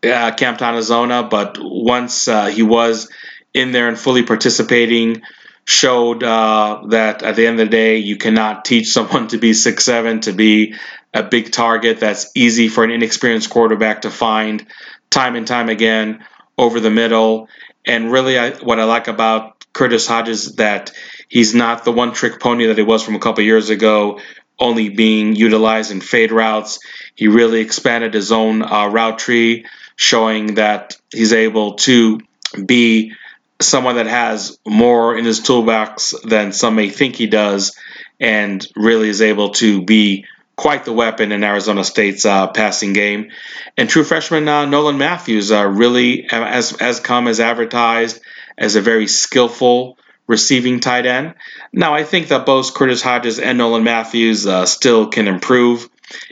[0.05, 3.11] uh, Camp Tontozona, but once uh, he was
[3.55, 5.23] in there and fully participating,
[5.65, 9.53] showed uh, that at the end of the day, you cannot teach someone to be
[9.53, 10.75] six seven to be
[11.13, 14.67] a big target that's easy for an inexperienced quarterback to find
[15.11, 16.25] time and time again
[16.59, 17.49] over the middle.
[17.85, 20.93] And really, I, what I like about Curtis Hodges that
[21.29, 24.21] he's not the one trick pony that he was from a couple years ago,
[24.59, 26.79] only being utilized in fade routes.
[27.15, 32.21] He really expanded his own uh, route tree, showing that he's able to
[32.65, 33.13] be
[33.61, 37.77] someone that has more in his toolbox than some may think he does,
[38.21, 43.31] and really is able to be quite the weapon in Arizona State's uh, passing game.
[43.77, 48.21] And true freshman uh, Nolan Matthews uh, really has, has come as advertised
[48.57, 51.35] as a very skillful receiving tight end.
[51.73, 55.89] Now, I think that both Curtis Hodges and Nolan Matthews uh, still can improve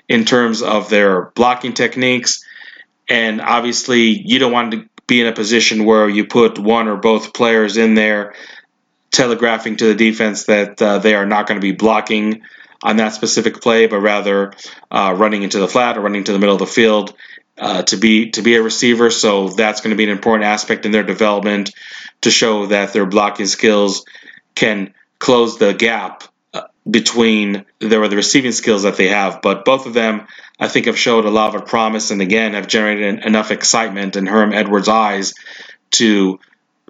[0.08, 2.44] in terms of their blocking techniques.
[3.08, 6.96] And obviously, you don't want to be in a position where you put one or
[6.96, 8.34] both players in there
[9.10, 12.42] telegraphing to the defense that uh, they are not going to be blocking
[12.82, 14.52] on that specific play, but rather
[14.90, 17.14] uh, running into the flat or running to the middle of the field
[17.58, 19.10] uh, to be to be a receiver.
[19.10, 21.70] So that's going to be an important aspect in their development
[22.24, 24.06] to show that their blocking skills
[24.54, 29.42] can close the gap uh, between their the receiving skills that they have.
[29.42, 30.26] But both of them,
[30.58, 34.24] I think, have showed a lot of promise and again have generated enough excitement in
[34.24, 35.34] Herm Edwards' eyes
[35.92, 36.40] to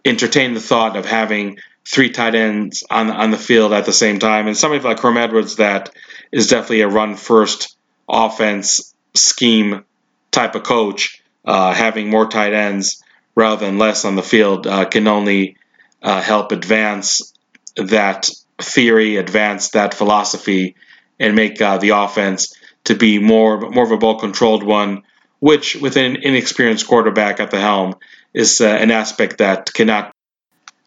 [0.04, 4.20] entertain the thought of having three tight ends on on the field at the same
[4.20, 4.46] time.
[4.46, 5.90] And somebody like Herm Edwards that
[6.30, 7.76] is definitely a run first
[8.08, 9.84] offense scheme
[10.30, 11.20] type of coach.
[11.44, 13.03] Uh, having more tight ends
[13.34, 15.56] rather than less on the field uh, can only
[16.02, 17.32] uh, help advance
[17.76, 20.76] that theory, advance that philosophy,
[21.18, 25.02] and make uh, the offense to be more more of a ball controlled one.
[25.40, 27.96] Which, with an inexperienced quarterback at the helm,
[28.32, 30.14] is uh, an aspect that cannot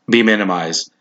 [0.09, 0.91] be minimized.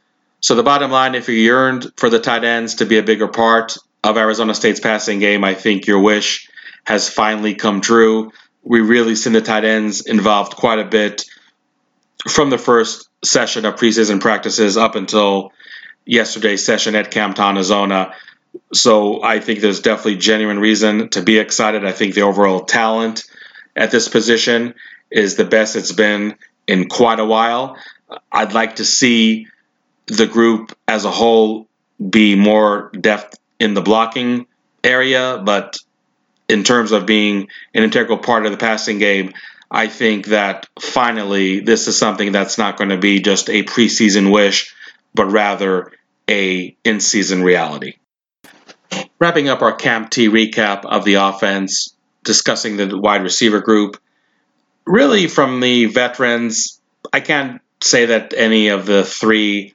[0.41, 3.29] So the bottom line, if you yearned for the tight ends to be a bigger
[3.29, 6.49] part of Arizona State's passing game, I think your wish
[6.85, 8.31] has finally come true.
[8.63, 11.25] We really seen the tight ends involved quite a bit
[12.29, 15.53] from the first session of preseason practices up until
[16.05, 18.13] yesterday's session at Camp Tontozona.
[18.73, 21.85] So I think there's definitely genuine reason to be excited.
[21.85, 23.25] I think the overall talent
[23.75, 24.75] at this position
[25.11, 26.37] is the best it's been
[26.67, 27.77] in quite a while.
[28.31, 29.49] I'd like to see
[30.07, 31.69] the group as a whole
[32.11, 34.47] be more depth in the blocking
[34.85, 35.79] area, but
[36.49, 39.33] in terms of being an integral part of the passing game,
[39.71, 44.33] I think that finally this is something that's not going to be just a preseason
[44.33, 44.75] wish,
[45.15, 45.93] but rather
[46.29, 47.95] a in-season reality.
[49.19, 53.97] Wrapping up our Camp T recap of the offense, discussing the wide receiver group.
[54.85, 56.81] Really, from the veterans,
[57.13, 59.75] I can't say that any of the three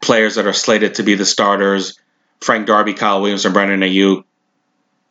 [0.00, 1.98] players that are slated to be the starters,
[2.40, 4.24] Frank Darby, Kyle Williams, and Brandon Aiyuk,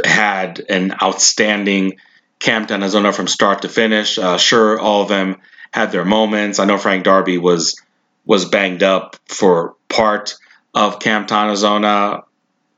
[0.03, 1.99] had an outstanding
[2.39, 4.17] Camp Tontozona from start to finish.
[4.17, 5.37] Uh, sure, all of them
[5.71, 6.59] had their moments.
[6.59, 7.81] I know Frank Darby was
[8.25, 10.35] was banged up for part
[10.73, 12.23] of Camp Tontozona,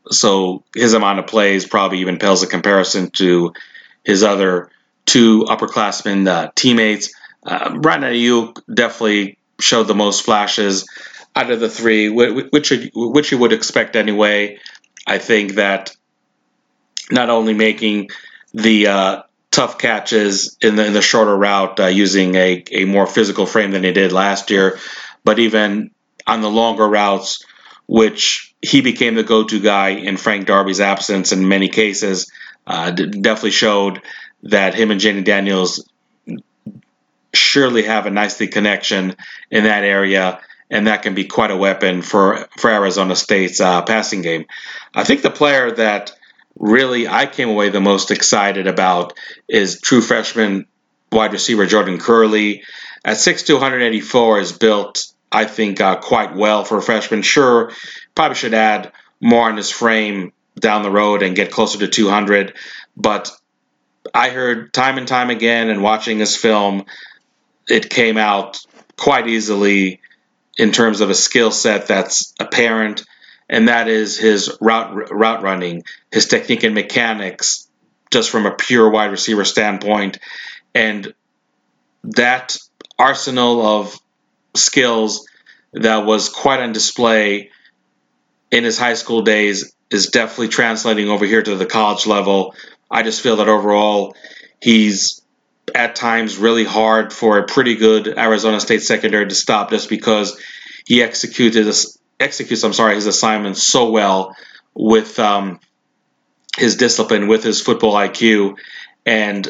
[0.10, 3.54] so his amount of plays probably even pales a comparison to
[4.04, 4.70] his other
[5.06, 7.14] two upperclassmen uh, teammates.
[7.46, 10.88] Uh, Brandon Aiyuk definitely showed the most flashes
[11.36, 14.60] out of the three, which which you would expect anyway.
[15.06, 15.96] I think that
[17.10, 18.10] not only making
[18.54, 19.22] the uh,
[19.52, 23.72] tough catches in the in the shorter route uh, using a, a more physical frame
[23.72, 24.80] than he did last year,
[25.24, 25.92] but even
[26.26, 27.46] on the longer routes,
[27.86, 32.32] which he became the go-to guy in Frank Darby's absence in many cases,
[32.66, 34.02] uh, definitely showed
[34.44, 35.88] that him and Jayden Daniels
[37.34, 39.16] surely have a nicely connection
[39.50, 43.82] in that area, and that can be quite a weapon for for Arizona State's uh,
[43.82, 44.46] passing game.
[44.94, 46.14] I think the player that
[46.58, 49.14] really I came away the most excited about
[49.48, 50.68] is true freshman
[51.12, 52.64] wide receiver Jordan Kerley.
[53.04, 57.24] At 6'2", 184 is built, I think, uh, quite well for a freshman.
[57.24, 57.72] Sure,
[58.14, 62.54] probably should add more on his frame down the road and get closer to 200,
[62.96, 63.32] but
[64.14, 66.86] I heard time and time again and watching his film
[67.68, 68.60] it came out
[68.98, 70.02] quite easily
[70.58, 73.04] in terms of a skill set that's apparent,
[73.52, 77.68] and that is his route route running, his technique and mechanics,
[78.10, 80.18] just from a pure wide receiver standpoint,
[80.74, 81.14] and
[82.06, 82.58] that
[82.98, 84.00] arsenal of
[84.56, 85.28] skills
[85.74, 87.52] that was quite on display
[88.50, 92.56] in his high school days is definitely translating over here to the college level.
[92.90, 94.16] I just feel that overall
[94.62, 95.22] he's
[95.76, 100.42] at times really hard for a pretty good Arizona State secondary to stop just because
[100.86, 101.68] he executed
[102.22, 104.36] executes I'm sorry his assignment so well
[104.74, 105.60] with um,
[106.58, 108.58] his discipline with his football IQ
[109.06, 109.48] and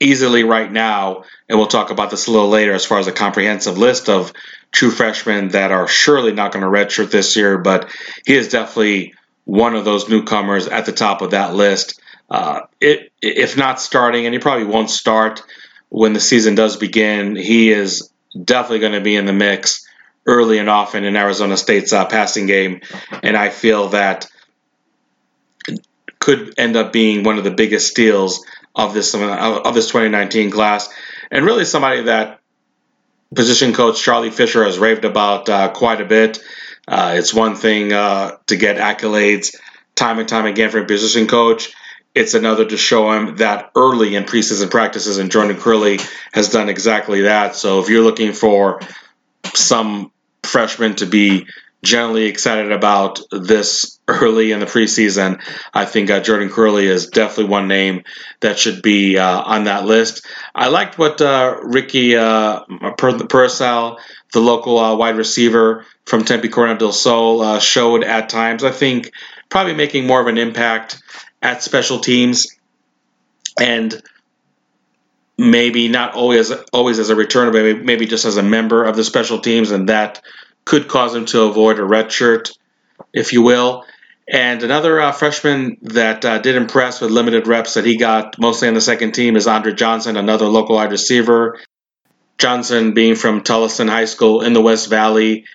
[0.00, 3.12] easily right now and we'll talk about this a little later as far as a
[3.12, 4.32] comprehensive list of
[4.70, 7.90] true freshmen that are surely not going to redshirt this year but
[8.24, 9.12] he is definitely
[9.48, 11.98] one of those newcomers at the top of that list.
[12.28, 15.42] Uh, it, if not starting, and he probably won't start
[15.88, 18.10] when the season does begin, he is
[18.44, 19.87] definitely going to be in the mix
[20.28, 22.82] early and often in Arizona State's uh, passing game.
[23.22, 24.30] And I feel that
[26.20, 30.88] could end up being one of the biggest steals of this of this 2019 class,
[31.30, 32.40] and really somebody that
[33.34, 36.38] position coach Charlie Fisher has raved about uh, quite a bit.
[36.86, 39.54] Uh, it's one thing uh, to get accolades
[39.94, 41.74] time and time again from a position coach.
[42.14, 46.00] It's another to show him that early in preseason practices, and Jordan Kerley
[46.32, 47.54] has done exactly that.
[47.54, 48.80] So if you're looking for
[49.54, 50.12] some
[50.42, 51.46] freshman to be
[51.82, 55.40] generally excited about this early in the preseason.
[55.72, 58.02] I think uh, Jordan Kerley is definitely one name
[58.40, 60.26] that should be uh, on that list.
[60.54, 62.60] I liked what uh, Ricky uh,
[62.98, 63.98] Pearsall,
[64.32, 68.64] the local uh, wide receiver from Tempe Corona del Sol, uh, showed at times.
[68.64, 69.12] I think
[69.48, 71.00] probably making more of an impact
[71.40, 72.48] at special teams
[73.60, 74.02] and
[75.38, 79.04] maybe not always always as a returner, maybe, maybe just as a member of the
[79.04, 80.22] special teams, and that
[80.64, 82.50] could cause him to avoid a red shirt,
[83.12, 83.84] if you will.
[84.30, 88.68] And another uh, freshman that uh, did impress with limited reps that he got mostly
[88.68, 91.58] on the second team is Andre Johnson, another local wide receiver.
[92.36, 95.46] Johnson being from Tolleson High School in the West Valley,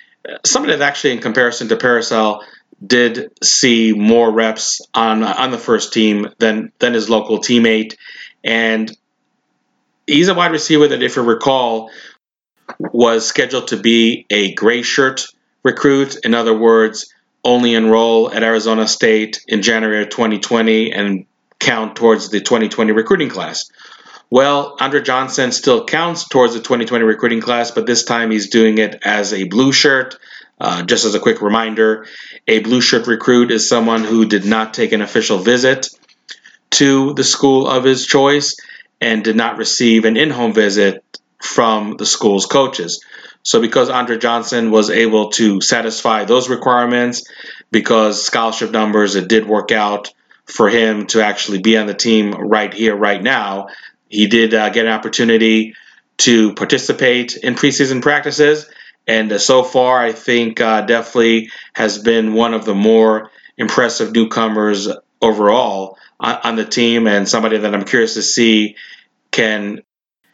[0.43, 2.43] somebody that actually, in comparison to Pearsall,
[2.85, 7.95] did see more reps on on the first team than than his local teammate,
[8.43, 8.91] and
[10.07, 11.89] he's a wide receiver that, if you recall,
[12.79, 15.25] was scheduled to be a gray shirt
[15.63, 16.17] recruit.
[16.23, 21.25] In other words, only enroll at Arizona State in January of 2020 and
[21.59, 23.69] count towards the 2020 recruiting class.
[24.29, 28.77] Well, Andre Johnson still counts towards the 2020 recruiting class, but this time he's doing
[28.77, 30.17] it as a blue shirt.
[30.59, 32.05] Uh, just as a quick reminder,
[32.47, 35.89] a blue shirt recruit is someone who did not take an official visit
[36.71, 38.55] to the school of his choice
[39.03, 41.03] and did not receive an in home visit
[41.41, 43.03] from the school's coaches.
[43.43, 47.29] So, because Andre Johnson was able to satisfy those requirements,
[47.69, 50.13] because scholarship numbers, it did work out
[50.45, 53.67] for him to actually be on the team right here, right now.
[54.07, 55.75] He did uh, get an opportunity
[56.19, 58.69] to participate in preseason practices.
[59.05, 64.13] And uh, so far, I think uh, definitely has been one of the more impressive
[64.13, 64.87] newcomers
[65.21, 68.77] overall on, on the team, and somebody that I'm curious to see
[69.29, 69.81] can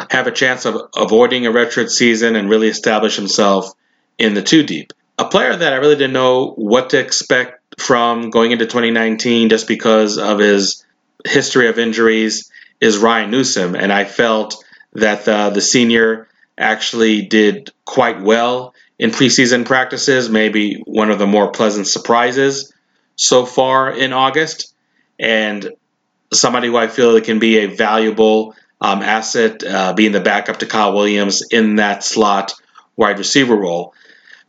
[0.10, 3.72] have a chance of avoiding a redshirt season and really establish himself
[4.18, 4.94] in the two deep.
[5.18, 9.68] A player that I really didn't know what to expect from going into 2019 just
[9.68, 10.86] because of his
[11.26, 14.64] history of injuries is Ryan Newsom, and I felt
[14.94, 16.28] that uh, the senior
[16.58, 22.74] actually did quite well in preseason practices, maybe one of the more pleasant surprises
[23.16, 24.74] so far in August,
[25.20, 25.72] and
[26.32, 30.66] somebody who I feel can be a valuable um, asset, uh, being the backup to
[30.66, 32.54] Kyle Williams in that slot
[32.96, 33.94] wide receiver role.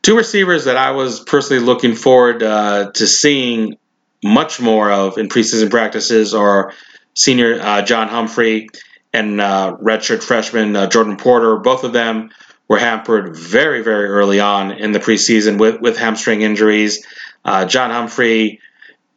[0.02, 3.76] Two receivers that I was personally looking forward uh, to seeing
[4.22, 6.72] much more of in preseason practices are
[7.14, 8.68] senior uh, John Humphrey
[9.12, 11.56] and uh, redshirt freshman uh, Geordon Porter.
[11.58, 12.30] Both of them
[12.68, 17.04] were hampered very, very early on in the preseason with, with hamstring injuries.
[17.44, 18.60] Uh, John Humphrey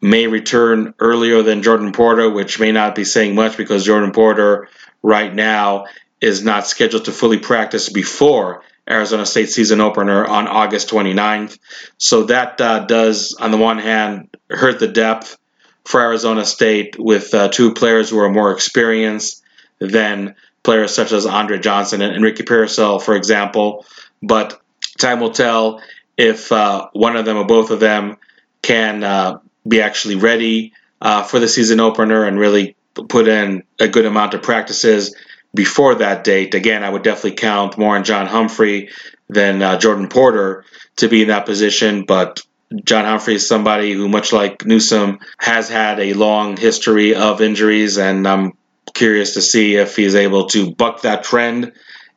[0.03, 4.67] may return earlier than Geordon Porter, which may not be saying much because Geordon Porter
[5.01, 5.85] right now
[6.19, 11.57] is not scheduled to fully practice before Arizona State season opener on August 29th.
[11.97, 15.37] So that uh, does, on the one hand, hurt the depth
[15.85, 19.41] for Arizona State with uh, two players who are more experienced
[19.79, 23.85] than players such as Andre Johnson and Ricky Pearsall, for example.
[24.21, 24.59] But
[24.97, 25.81] time will tell
[26.17, 28.17] if uh, one of them or both of them
[28.61, 33.87] can uh, be actually ready uh, for the season opener and really put in a
[33.87, 35.15] good amount of practices
[35.53, 36.55] before that date.
[36.55, 38.89] Again, I would definitely count more on John Humphrey
[39.29, 40.65] than uh, Geordon Porter
[40.97, 42.41] to be in that position, but
[42.83, 47.97] John Humphrey is somebody who, much like Newsom, has had a long history of injuries,
[47.97, 48.53] and I'm
[48.93, 51.73] curious to see if he's able to buck that trend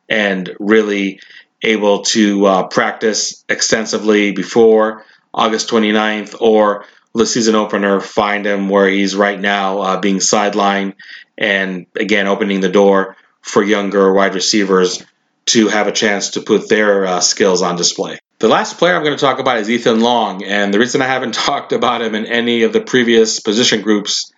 [0.09, 1.19] and really
[1.61, 6.85] able to uh, practice extensively before August 29th or
[7.17, 10.95] the season opener find him where he's right now uh, being sidelined
[11.37, 15.03] and again opening the door for younger wide receivers
[15.47, 18.19] to have a chance to put their uh, skills on display.
[18.39, 21.07] The last player I'm going to talk about is Ethan Long, and the reason I
[21.07, 24.31] haven't talked about him in any of the previous position groups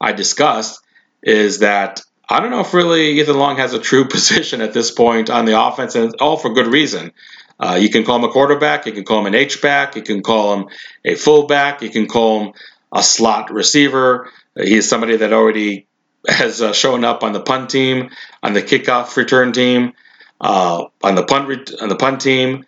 [0.00, 0.80] I discussed
[1.22, 4.90] is that I don't know if really Ethan Long has a true position at this
[4.90, 7.12] point on the offense, and all for good reason.
[7.58, 10.02] Uh, you can call him a quarterback, you can call him an H back, you
[10.02, 10.68] can call him
[11.04, 12.52] a fullback, you can call him
[12.92, 14.30] a slot receiver.
[14.54, 15.86] He's somebody that already
[16.28, 18.10] has uh, shown up on the punt team,
[18.42, 19.92] on the kickoff return team,
[20.40, 22.64] uh, on the punt re- on the punt team,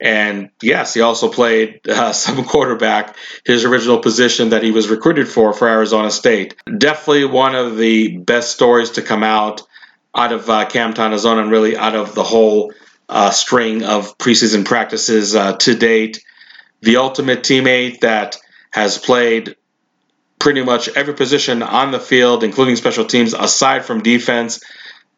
[0.00, 5.28] And yes, he also played uh, some quarterback, his original position that he was recruited
[5.28, 6.54] for for Arizona State.
[6.66, 9.62] Definitely one of the best stories to come out
[10.14, 12.72] out of uh, Camp Tontozona, and really out of the whole
[13.08, 16.24] uh, string of preseason practices uh, to date.
[16.82, 18.36] The ultimate teammate that
[18.70, 19.56] has played
[20.38, 24.62] pretty much every position on the field, including special teams, aside from defense.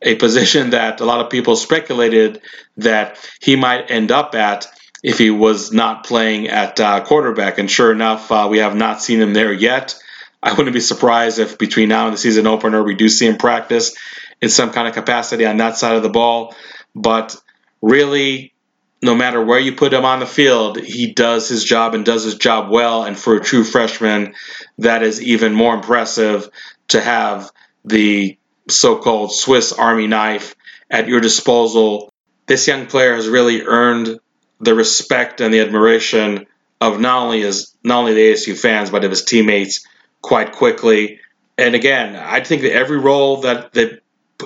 [0.02, 2.40] A position that a lot of people speculated
[2.78, 4.66] that he might end up at
[5.02, 7.58] if he was not playing at uh, quarterback.
[7.58, 9.94] And sure enough, uh, we have not seen him there yet.
[10.42, 13.36] I wouldn't be surprised if between now and the season opener we do see him
[13.36, 13.94] practice
[14.40, 16.54] in some kind of capacity on that side of the ball.
[16.94, 17.36] But
[17.80, 18.54] really,
[19.02, 22.24] no matter where you put him on the field, he does his job and does
[22.24, 23.04] his job well.
[23.04, 24.34] And for a true freshman,
[24.78, 26.48] that is even more impressive
[26.88, 27.50] to have
[27.84, 30.54] the so called Swiss Army knife
[30.90, 32.12] at your disposal.
[32.46, 34.18] This young player has really earned
[34.60, 36.46] the respect and the admiration
[36.80, 39.86] of not only his not only the ASU fans but of his teammates
[40.20, 41.20] quite quickly.
[41.56, 43.98] And again, I think that every role that they,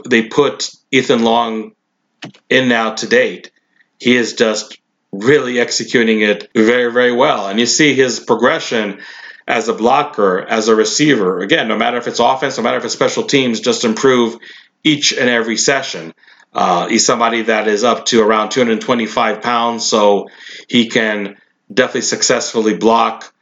[0.05, 1.73] they put Ethan Long
[2.49, 3.51] in now to date,
[3.99, 4.79] he is just
[5.13, 7.49] really executing it very, very well.
[7.49, 9.01] And you see his progression
[9.47, 11.41] as a blocker, as a receiver.
[11.41, 14.39] Again, no matter if it's offense, no matter if it's special teams, just improve
[14.83, 16.15] each and every session.
[16.53, 20.29] Uh, he's somebody that is up to around 225 pounds, so
[20.69, 21.37] he can
[21.73, 23.33] definitely successfully block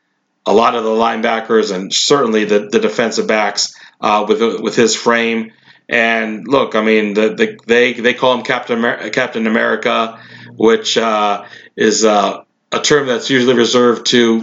[0.46, 4.96] a lot of the linebackers and certainly the, the defensive backs uh, with with his
[4.96, 5.52] frame.
[5.92, 10.18] And look, I mean, the, the, they they call him Captain Amer- Captain America,
[10.56, 11.44] which uh,
[11.76, 14.42] is uh, a term that's usually reserved to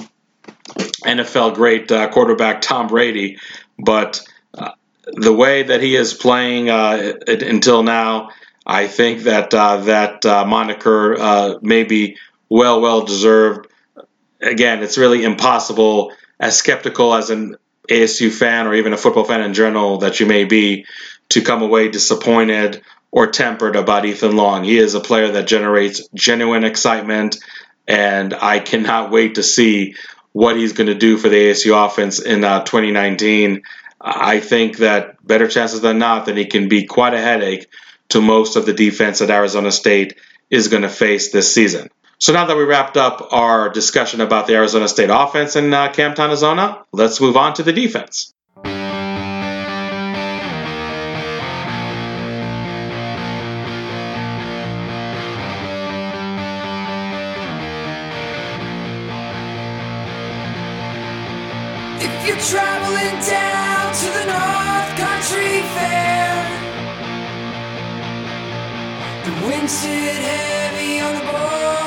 [1.04, 3.40] NFL great uh, quarterback Tom Brady.
[3.80, 4.22] But
[4.56, 4.74] uh,
[5.06, 8.30] the way that he is playing uh, until now,
[8.64, 13.66] I think that that moniker may be well well deserved.
[14.40, 17.56] Again, it's really impossible, as skeptical as an
[17.90, 20.86] ASU fan or even a football fan in general that you may be,
[21.30, 24.64] to come away disappointed or tempered about Ethan Long.
[24.64, 27.38] He is a player that generates genuine excitement,
[27.88, 29.96] and I cannot wait to see
[30.32, 33.64] what he's going to do for the ASU offense in uh, 2019.
[34.00, 37.68] I think that better chances than not that he can be quite a headache
[38.10, 40.18] to most of the defense that Arizona State
[40.50, 41.90] is going to face this season.
[42.20, 45.92] So now that we wrapped up our discussion about the Arizona State offense in uh,
[45.92, 48.34] Camp Tontozona, let's move on to the defense.
[62.50, 66.34] Traveling down to the North Country Fair.
[69.26, 71.79] The wind sit heavy on the borderline.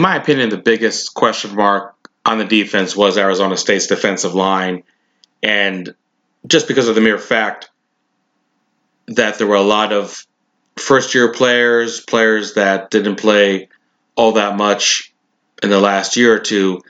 [0.00, 1.94] In my opinion, the biggest question mark
[2.24, 4.82] on the defense was Arizona State's defensive line.
[5.42, 5.94] And
[6.46, 7.68] just because of the mere fact
[9.08, 10.26] that there were a lot of
[10.76, 13.68] first year players, players that didn't play
[14.14, 15.12] all that much
[15.62, 16.80] in the last year or two,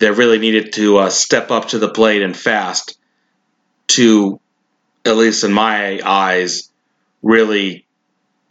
[0.00, 2.98] that really needed to uh, step up to the plate and fast
[3.86, 4.40] to,
[5.04, 6.68] at least in my eyes,
[7.22, 7.86] really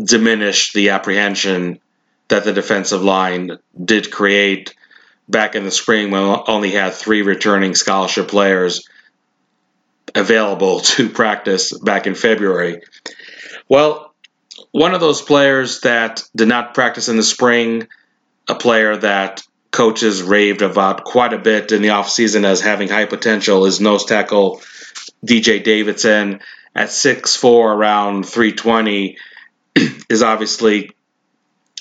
[0.02, 1.82] diminish the apprehension
[2.28, 3.52] that the defensive line
[3.84, 4.76] did create
[5.28, 8.88] back in the spring when we only had three returning scholarship players
[10.14, 12.82] available to practice back in February.
[13.68, 14.14] Well,
[14.72, 17.88] one of those players that did not practice in the spring,
[18.48, 23.06] a player that coaches raved about quite a bit in the offseason as having high
[23.06, 24.62] potential, is nose tackle
[25.26, 26.40] DJ Davidson
[26.74, 29.18] at 6'4, around 320,
[30.10, 30.95] is obviously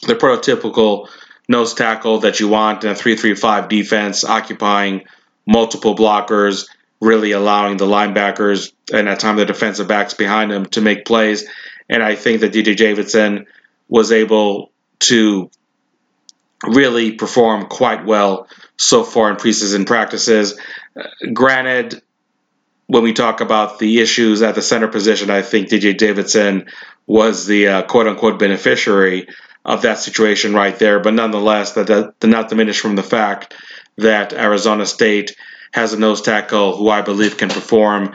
[0.07, 1.09] the prototypical
[1.49, 5.05] nose tackle that you want in a 3-3-5 defense, occupying
[5.47, 6.69] multiple blockers,
[7.01, 11.45] really allowing the linebackers and at time the defensive backs behind him to make plays.
[11.89, 13.47] And I think that DJ Davidson
[13.89, 15.51] was able to
[16.67, 20.59] really perform quite well so far in preseason practices.
[20.97, 21.03] Uh,
[21.33, 22.01] granted,
[22.87, 26.67] when we talk about the issues at the center position, I think DJ Davidson
[27.07, 29.29] was the uh, quote unquote beneficiary
[29.65, 31.01] of that situation right there.
[31.01, 33.55] But nonetheless, that, did not diminish from the fact
[33.97, 35.37] that Arizona State
[35.73, 38.15] has a nose tackle who I believe can perform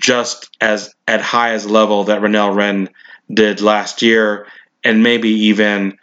[0.00, 2.88] just as at high as level that Renell Wren
[3.32, 4.46] did last year.
[4.84, 5.98] and maybe even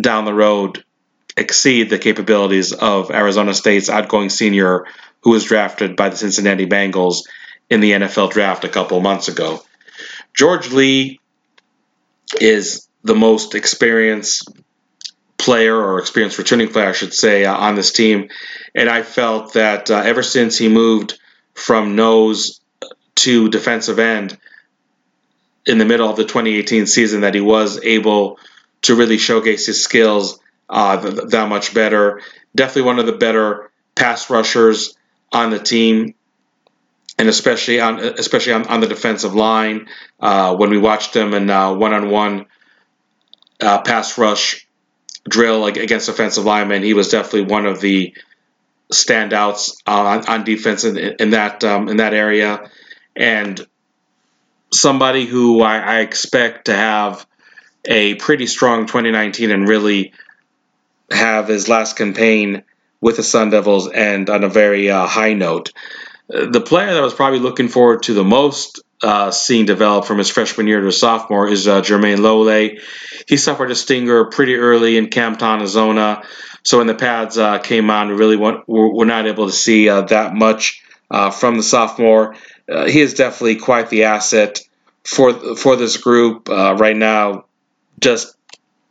[0.00, 0.82] down the road
[1.36, 4.86] exceed the capabilities of Arizona State's outgoing senior
[5.22, 7.24] who was drafted by the Cincinnati Bengals
[7.68, 9.62] in the NFL draft a couple months ago.
[10.34, 11.20] George Lee
[12.40, 14.48] is the most experienced
[15.40, 18.28] player or experienced returning player, I should say, uh, on this team.
[18.74, 21.18] And I felt that uh, ever since he moved
[21.54, 22.60] from nose
[23.16, 24.38] to defensive end
[25.66, 28.38] in the middle of the 2018 season, that he was able
[28.82, 30.38] to really showcase his skills
[30.68, 32.20] uh, that much better.
[32.54, 34.96] Definitely one of the better pass rushers
[35.32, 36.14] on the team,
[37.18, 39.88] and especially on especially on, on the defensive line.
[40.18, 42.46] Uh, when we watched him in one on one
[43.60, 44.66] pass rush
[45.28, 48.14] drill against offensive linemen, he was definitely one of the
[48.92, 52.70] standouts uh, on, on, defense in, in that um, in that area,
[53.14, 53.64] and
[54.72, 57.26] somebody who I, I, expect to have
[57.84, 60.12] a pretty strong 2019 and really
[61.10, 62.62] have his last campaign
[63.00, 65.72] with the Sun Devils and on a very uh, high note.
[66.28, 70.18] The player that I was probably looking forward to the most uh, seeing develop from
[70.18, 72.78] his freshman year to sophomore is uh, Jermayne Lole.
[73.26, 76.24] He suffered a stinger pretty early in Camp Tontozona.
[76.62, 80.02] So when the pads uh, came on, we really we're, not able to see uh,
[80.02, 82.36] that much uh, from the sophomore.
[82.68, 84.60] Uh, he is definitely quite the asset
[85.04, 87.46] for for this group right now.
[87.98, 88.34] Just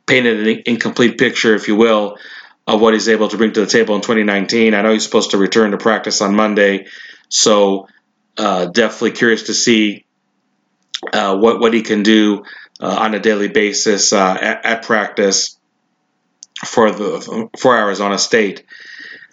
[0.07, 2.17] painted an incomplete picture, if you will,
[2.65, 4.73] of what he's able to bring to the table in 2019.
[4.73, 6.87] I know he's supposed to return to practice on Monday,
[7.29, 7.87] so
[8.39, 10.05] uh, definitely curious to see
[11.13, 12.43] uh, what what he can do
[12.79, 15.57] uh, on a daily basis uh, at, at, practice
[16.65, 18.63] for the for Arizona State.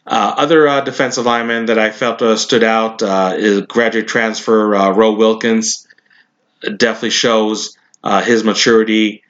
[0.07, 4.69] Uh, other uh, defensive linemen that I felt uh, stood out uh, is graduate transfer
[4.93, 5.87] Ro Wilkins.
[6.63, 7.77] Definitely shows
[8.25, 9.23] his maturity,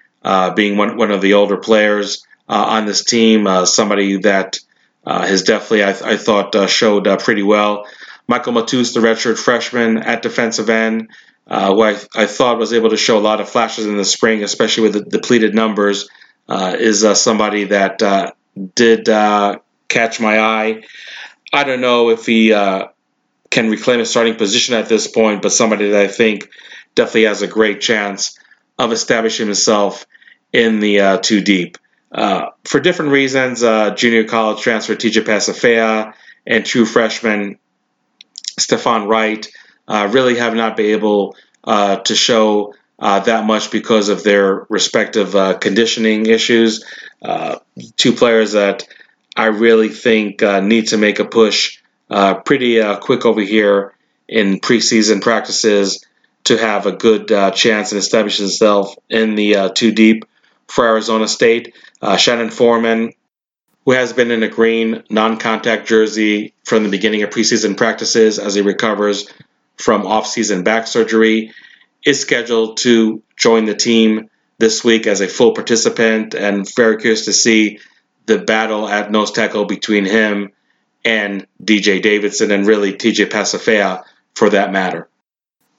[0.55, 3.67] being one one of the older players on this team.
[3.67, 4.59] somebody that
[5.05, 7.87] has definitely I, I thought showed pretty well.
[8.29, 11.11] Michael Matus, the redshirt freshman at defensive end,
[11.47, 14.05] uh, who I, I, thought was able to show a lot of flashes in the
[14.05, 16.09] spring, especially with the depleted numbers,
[16.49, 18.33] uh, is uh, somebody that uh,
[18.75, 19.59] did uh,
[19.89, 20.83] catch my eye.
[21.53, 22.87] I don't know if he uh,
[23.51, 26.51] can reclaim his starting position at this point, but somebody that I think
[26.97, 28.37] definitely has a great chance
[28.79, 30.05] of establishing himself
[30.53, 31.79] in the two deep.
[32.13, 33.61] for different reasons,
[33.97, 36.15] junior college transfer TJ Pesefea
[36.47, 37.59] and true freshman
[38.59, 39.47] Stefan Wright
[39.89, 44.67] uh, really have not been able uh, to show uh, that much because of their
[44.69, 46.85] respective uh, conditioning issues.
[47.21, 47.59] Uh,
[47.97, 48.87] two players that
[49.37, 51.79] I really think need to make a push
[52.45, 53.95] pretty quick over here
[54.29, 56.05] in preseason practices
[56.45, 60.25] to have a good chance and establish themselves in the two deep
[60.69, 61.75] for Arizona State.
[62.17, 63.13] Shannon Forman
[63.87, 68.39] who has been in a green non contact jersey from the beginning of preseason practices
[68.39, 69.33] as he recovers
[69.79, 71.53] from off season back surgery,
[72.05, 74.29] is scheduled to join the team
[74.59, 77.79] this week as a full participant, and very curious to see
[78.27, 80.51] the battle at nose tackle between him
[81.05, 84.03] and DJ Davidson and really TJ Pesefea
[84.35, 85.09] for that matter.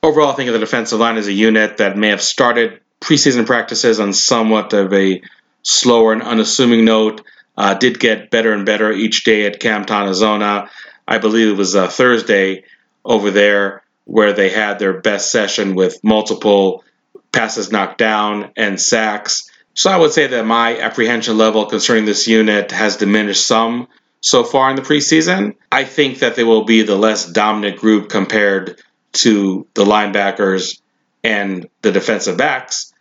[0.01, 3.45] Overall, I think of the defensive line as a unit that may have started preseason
[3.45, 5.21] practices on somewhat of a
[5.63, 7.23] slower and unassuming note
[7.57, 10.69] uh, did get better and better each day at Camp Tontozona.
[11.07, 12.63] I believe it was uh, Thursday
[13.03, 16.83] over there where they had their best session with multiple
[17.31, 19.51] passes knocked down and sacks.
[19.73, 23.87] So I would say that my apprehension level concerning this unit has diminished some
[24.21, 25.55] so far in the preseason.
[25.71, 28.81] I think that they will be the less dominant group compared
[29.13, 30.79] to the linebackers
[31.23, 32.93] and the defensive backs.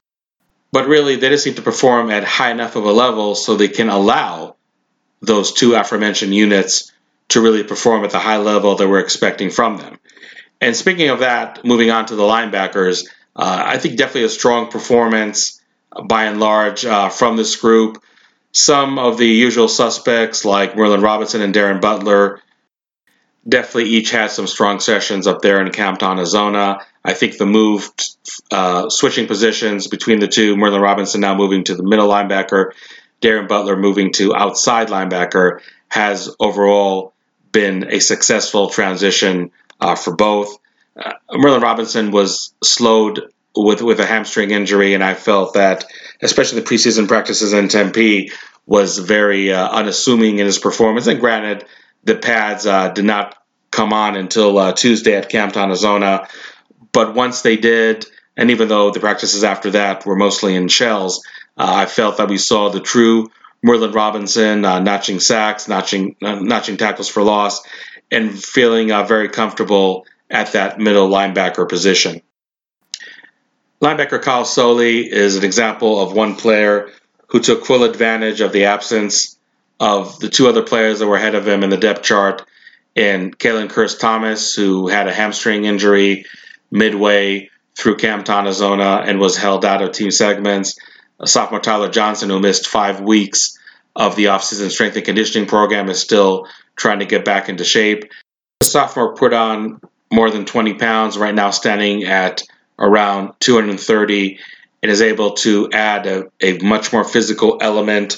[0.77, 3.69] But really, they just need to perform at high enough of a level so they
[3.69, 4.57] can allow
[5.23, 6.93] those two aforementioned units
[7.29, 9.99] to really perform at the high level that we're expecting from them.
[10.61, 14.71] And speaking of that, moving on to the linebackers, uh, I think definitely a strong
[14.71, 15.63] performance
[16.05, 18.03] by and large uh, from this group.
[18.53, 22.43] Some of the usual suspects like Merlin Robertson and Darien Butler
[23.49, 26.83] definitely each had some strong sessions up there in Camp Tontozona.
[27.05, 27.91] I think the move,
[28.51, 32.73] uh, switching positions between the two, Merlin Robertson now moving to the middle linebacker,
[33.21, 37.15] Darien Butler moving to outside linebacker, has overall
[37.53, 40.59] been a successful transition uh, for both.
[40.97, 45.85] Uh, Merlin Robertson was slowed with with a hamstring injury, and I felt that,
[46.21, 48.31] especially the preseason practices in Tempe,
[48.67, 51.07] was very uh, unassuming in his performance.
[51.07, 51.65] And granted,
[52.07, 53.37] the pads uh, did not
[53.71, 56.29] come on until uh, Tuesday at Camp Tontozona.
[56.93, 61.21] But once they did, and even though the practices after that were mostly in shells,
[61.59, 63.31] Uh, I felt that we saw the true
[63.63, 67.63] Merlin Robertson notching sacks, notching notching tackles for loss,
[68.11, 72.21] and feeling very comfortable at that middle linebacker position.
[73.81, 76.91] Linebacker Kyle Soelle is an example of one player
[77.29, 79.36] who took full advantage of the absence
[79.79, 82.47] of the two other players that were ahead of him in the depth chart
[82.95, 86.25] in Khaylan Kearse Thomas, who had a hamstring injury
[86.71, 90.79] midway through Camp Tontozona and was held out of team segments.
[91.25, 93.59] Sophomore Tyler Johnson, who missed five weeks
[93.95, 98.05] of the offseason strength and conditioning program, is still trying to get back into shape.
[98.61, 102.43] The sophomore put on more than 20 pounds, right now standing at
[102.79, 104.39] around 230
[104.83, 108.17] and is able to add a, a much more physical element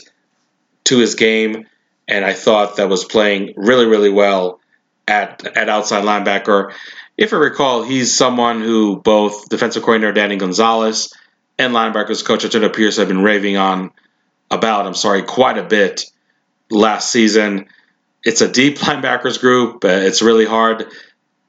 [0.88, 1.66] to his game.
[2.06, 4.60] And I thought that was playing really, really well
[5.06, 6.72] at, at outside linebacker.
[7.16, 11.12] If I recall, he's someone who both defensive coordinator Danny Gonzalez
[11.58, 13.90] and linebackers coach Antonio Pierce have been raving on
[14.50, 16.04] about, I'm sorry, quite a bit
[16.70, 17.66] last season.
[18.24, 19.84] It's a deep linebackers group.
[19.84, 20.86] Uh, it's really hard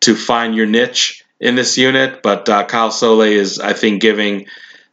[0.01, 4.47] to find your niche in this unit, but uh, Kyle Soelle is, I think, giving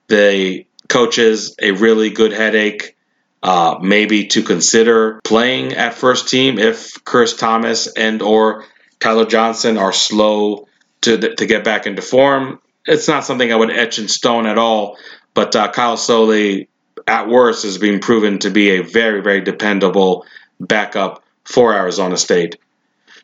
[0.09, 2.96] the coaches a really good headache.
[3.43, 8.65] Uh, maybe to consider playing at first team if Chris Thomas and or
[8.99, 10.67] Tyler Johnson are slow
[11.03, 12.61] to to get back into form.
[12.87, 14.97] It's not something I would etch in stone at all.
[15.35, 16.67] But uh, Kyle Soelle,
[17.07, 20.25] at worst, is being proven to be a very very dependable
[20.59, 22.57] backup for Arizona State.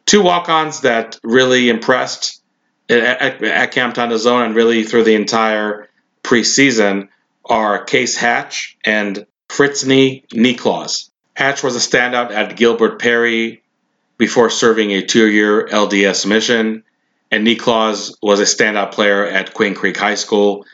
[0.04, 2.42] Two walk-ons that really impressed
[2.88, 5.88] at, at Camp Tontozona and really through the entire
[6.22, 7.08] preseason
[7.44, 11.10] are Case Hatch and Fritzney Niklaus.
[11.34, 13.62] Hatch was a standout at Gilbert Perry
[14.16, 16.84] before serving a two-year LDS mission,
[17.30, 20.64] and Niklaus was a standout player at Queen Creek High School.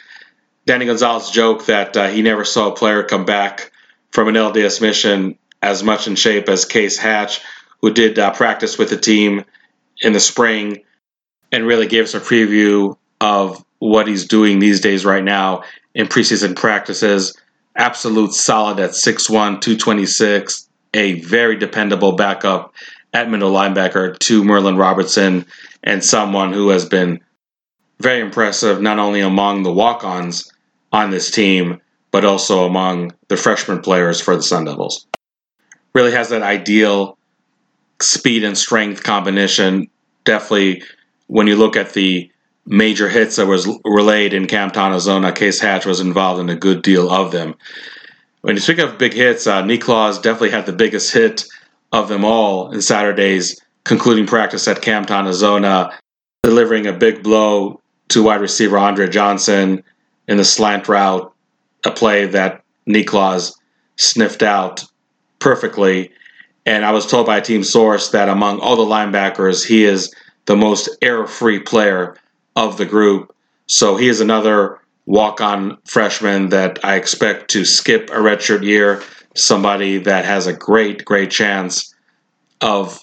[0.64, 3.72] Danny Gonzalez joked that uh, he never saw a player come back
[4.10, 7.40] from an LDS mission as much in shape as Case Hatch,
[7.80, 9.44] who did uh, practice with the team
[10.00, 10.84] in the spring
[11.50, 15.62] and really gave us a preview of what he's doing these days right now
[15.94, 17.36] in preseason practices.
[17.76, 22.74] Absolute solid at 6'1, 226, a very dependable backup
[23.12, 25.46] at middle linebacker to Merlin Robertson,
[25.82, 27.20] and someone who has been
[28.00, 30.52] very impressive not only among the walk ons
[30.92, 35.06] on this team, but also among the freshman players for the Sun Devils.
[35.94, 37.18] Really has that ideal
[38.00, 39.88] speed and strength combination.
[40.24, 40.82] Definitely,
[41.26, 42.30] when you look at the
[42.68, 46.82] major hits that was relayed in Camp Tontozona, Case Hatch was involved in a good
[46.82, 47.54] deal of them.
[48.42, 51.44] When you speak of big hits, uh, Niklaus definitely had the biggest hit
[51.92, 55.94] of them all in Saturday's concluding practice at Camp Tontozona,
[56.42, 59.82] delivering a big blow to wide receiver Andre Johnson
[60.28, 61.32] in the slant route,
[61.84, 63.54] a play that Niklaus
[63.96, 64.84] sniffed out
[65.38, 66.12] perfectly.
[66.66, 70.14] And I was told by a team source that among all the linebackers, he is
[70.44, 72.16] the most error free player
[72.58, 73.34] of the group.
[73.66, 79.02] So he is another walk on freshman that I expect to skip a redshirt year,
[79.36, 81.94] somebody that has a great, great chance
[82.60, 83.00] of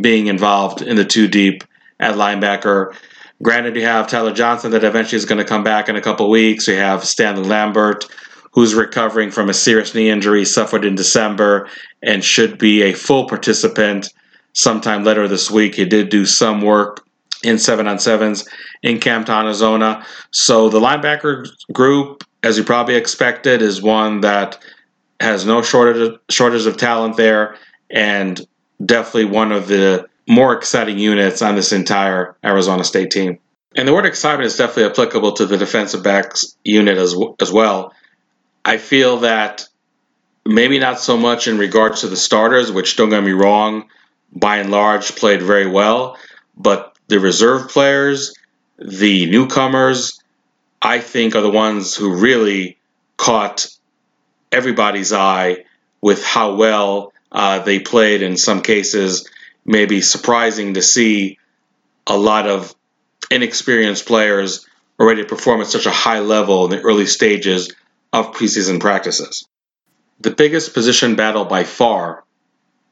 [0.00, 1.64] being involved in the two deep
[1.98, 2.94] at linebacker.
[3.42, 6.30] Granted, you have Tyler Johnson that eventually is going to come back in a couple
[6.30, 6.68] weeks.
[6.68, 8.06] You have Stanley Lambert,
[8.52, 11.68] who's recovering from a serious knee injury suffered in December
[12.00, 14.12] and should be a full participant
[14.52, 15.74] sometime later this week.
[15.74, 17.03] He did do some work
[17.44, 18.48] in seven on sevens
[18.82, 20.04] in Camp Arizona.
[20.30, 24.58] So the linebacker group, as you probably expected, is one that
[25.20, 27.56] has no shortage shortage of talent there,
[27.90, 28.40] and
[28.84, 33.38] definitely one of the more exciting units on this entire Arizona State team.
[33.76, 37.92] And the word excitement is definitely applicable to the defensive backs unit as as well.
[38.64, 39.68] I feel that
[40.46, 43.88] maybe not so much in regards to the starters, which don't get me wrong,
[44.32, 46.18] by and large played very well,
[46.56, 48.34] but the reserve players,
[48.78, 50.20] the newcomers,
[50.80, 52.78] I think are the ones who really
[53.16, 53.66] caught
[54.52, 55.64] everybody's eye
[56.00, 58.22] with how well uh, they played.
[58.22, 59.28] In some cases,
[59.64, 61.38] maybe surprising to see
[62.06, 62.74] a lot of
[63.30, 64.66] inexperienced players
[65.00, 67.72] already perform at such a high level in the early stages
[68.12, 69.48] of preseason practices.
[70.20, 72.24] The biggest position battle by far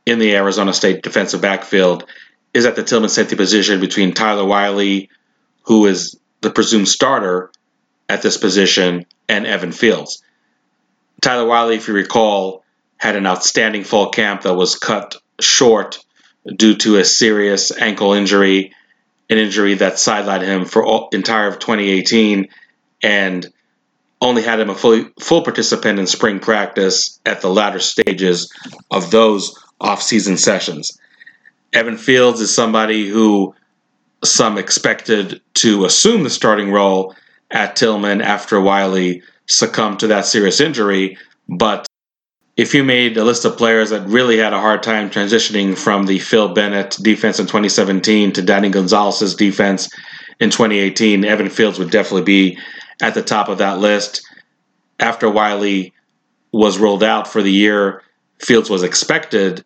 [0.04, 2.06] in the Arizona State defensive backfield
[2.54, 5.08] is at the Tillman safety position between Tyler Whiley,
[5.62, 7.50] who is the presumed starter
[8.08, 10.22] at this position, and Evan Fields.
[11.20, 12.64] Tyler Whiley, if you recall,
[12.96, 15.98] had an outstanding fall camp that was cut short
[16.56, 18.74] due to a serious ankle injury,
[19.30, 22.48] an injury that sidelined him for all, entire of 2018,
[23.02, 23.52] and
[24.20, 28.52] only had him a fully, full participant in spring practice at the latter stages
[28.90, 30.98] of those off-season sessions.
[31.72, 33.54] Evan Fields is somebody who
[34.24, 37.14] some expected to assume the starting role
[37.50, 41.16] at Tillman after Whiley succumbed to that serious injury,
[41.48, 41.86] but
[42.56, 46.04] if you made a list of players that really had a hard time transitioning from
[46.04, 49.88] the Phil Bennett defense in 2017 to Danny Gonzalez's defense
[50.38, 52.58] in 2018, Evan Fields would definitely be
[53.00, 54.22] at the top of that list.
[55.00, 55.94] After Whiley
[56.52, 58.02] was rolled out for the year,
[58.38, 59.64] Fields was expected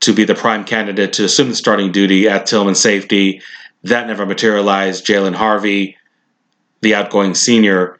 [0.00, 3.42] to be the prime candidate to assume the starting duty at Tillman safety.
[3.82, 5.06] That never materialized.
[5.06, 5.96] Jalen Harvey,
[6.80, 7.98] the outgoing senior,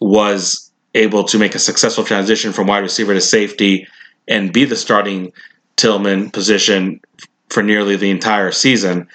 [0.00, 3.86] was able to make a successful transition from wide receiver to safety
[4.26, 5.32] and be the starting
[5.76, 7.00] Tillman position
[7.48, 9.08] for nearly the entire season.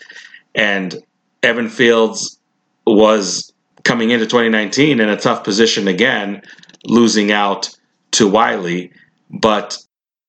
[0.53, 0.95] And
[1.43, 2.39] Evan Fields
[2.85, 3.51] was
[3.83, 6.41] coming into 2019 in a tough position again,
[6.85, 7.69] losing out
[8.11, 8.91] to Whiley.
[9.29, 9.77] But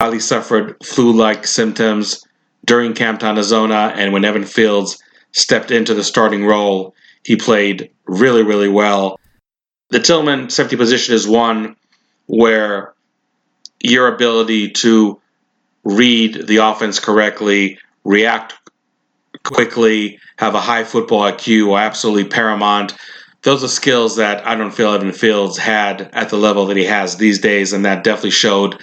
[0.00, 2.22] Whiley suffered flu like symptoms
[2.66, 6.94] during Camp Tontozona, and when Evan Fields stepped into the starting role,
[7.24, 9.18] he played really, really well.
[9.88, 11.76] The Tillman safety position is one
[12.26, 12.92] where
[13.80, 15.20] your ability to
[15.82, 18.54] read the offense correctly, react
[19.44, 22.94] quickly, have a high football IQ are absolutely paramount.
[23.42, 26.84] Those are skills that I don't feel Evan Fields had at the level that he
[26.84, 28.78] has these days, and that definitely showed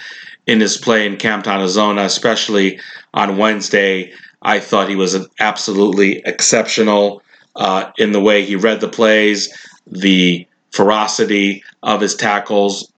[0.46, 2.80] in his play in Camp Tontozona, especially
[3.12, 4.12] on Wednesday.
[4.42, 7.22] I thought he was absolutely exceptional
[7.56, 9.52] uh, in the way he read the plays,
[9.86, 12.92] the ferocity of his tackles,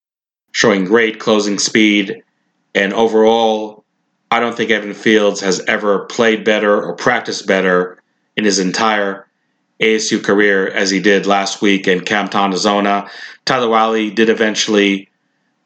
[0.53, 2.23] showing great closing speed,
[2.75, 3.85] and overall,
[4.31, 8.03] I don't think Evan Fields has ever played better or practiced better
[8.37, 9.27] in his entire
[9.81, 13.09] ASU career as he did last week in Camp Tontozona.
[13.45, 15.09] Tyler Whiley did eventually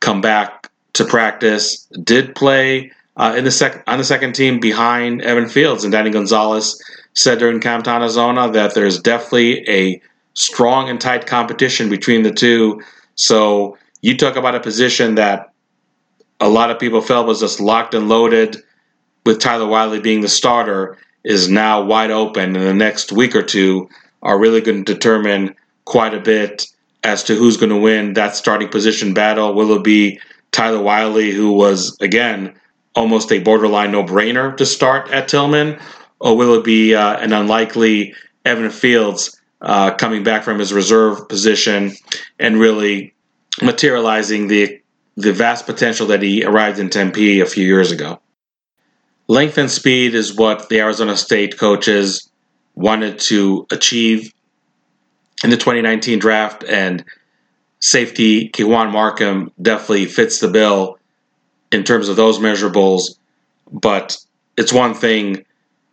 [0.01, 0.60] come back
[0.95, 5.85] to practice, did play uh, in the sec- on the second team behind Evan Fields,
[5.85, 6.81] and Danny Gonzalez
[7.15, 10.01] said during Camp Tontozona that there's definitely a
[10.35, 12.81] strong and tight competition between the two.
[13.17, 15.53] So you talk about a position that
[16.39, 18.57] a lot of people felt was just locked and loaded
[19.27, 23.43] with Tyler Whiley being the starter is now wide open in the next week or
[23.43, 23.89] two
[24.23, 26.67] are really going to determine quite a bit
[27.03, 29.55] as to who's going to win that starting position battle.
[29.55, 30.19] Will it be
[30.53, 32.55] Tyler Whiley, who was, again,
[32.95, 35.79] almost a borderline no brainer to start at Tillman,
[36.19, 41.29] or will it be uh, an unlikely Evan Fields uh, coming back from his reserve
[41.29, 41.93] position
[42.39, 43.15] and really
[43.63, 44.81] materializing the
[45.17, 48.21] the vast potential that he arrived in Tempe a few years ago.
[49.29, 52.31] Length and speed is what the Arizona State coaches
[52.75, 54.33] wanted to achieve
[55.45, 57.05] in the 2019 draft, and
[57.81, 60.99] safety K'Waun Markham definitely fits the bill
[61.73, 63.17] in terms of those measurables.
[63.73, 64.17] But
[64.57, 65.45] it's one thing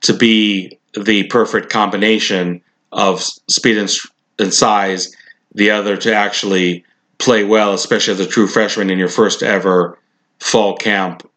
[0.02, 2.62] to be the perfect combination
[2.92, 3.94] of speed and,
[4.40, 5.16] and size,
[5.54, 6.84] the other to actually
[7.18, 9.98] play well, especially as a true freshman in your first ever
[10.40, 11.30] fall camp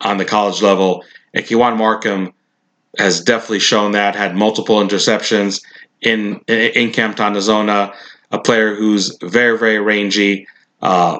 [0.00, 1.04] on the college level.
[1.32, 2.32] And K'Waun Markham
[2.98, 5.62] has definitely shown that, had multiple interceptions
[6.00, 7.94] in in Camp Tontozona,
[8.32, 10.48] a player who's very, very rangy,
[10.80, 11.18] uh,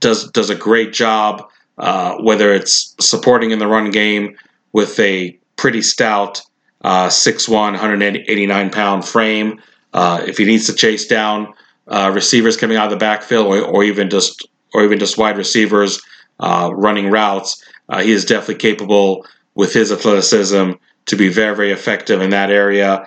[0.00, 4.36] does does a great job, uh, whether it's supporting in the run game
[4.72, 6.40] with a pretty stout
[6.82, 9.60] uh, 6'1", 189 pound frame.
[9.92, 11.52] Uh, if he needs to chase down
[11.88, 15.36] uh, receivers coming out of the backfield, or, or, even just or even just wide
[15.36, 16.00] receivers
[16.38, 20.72] uh, running routes, uh, he is definitely capable with his athleticism
[21.06, 23.06] to be very very effective in that area.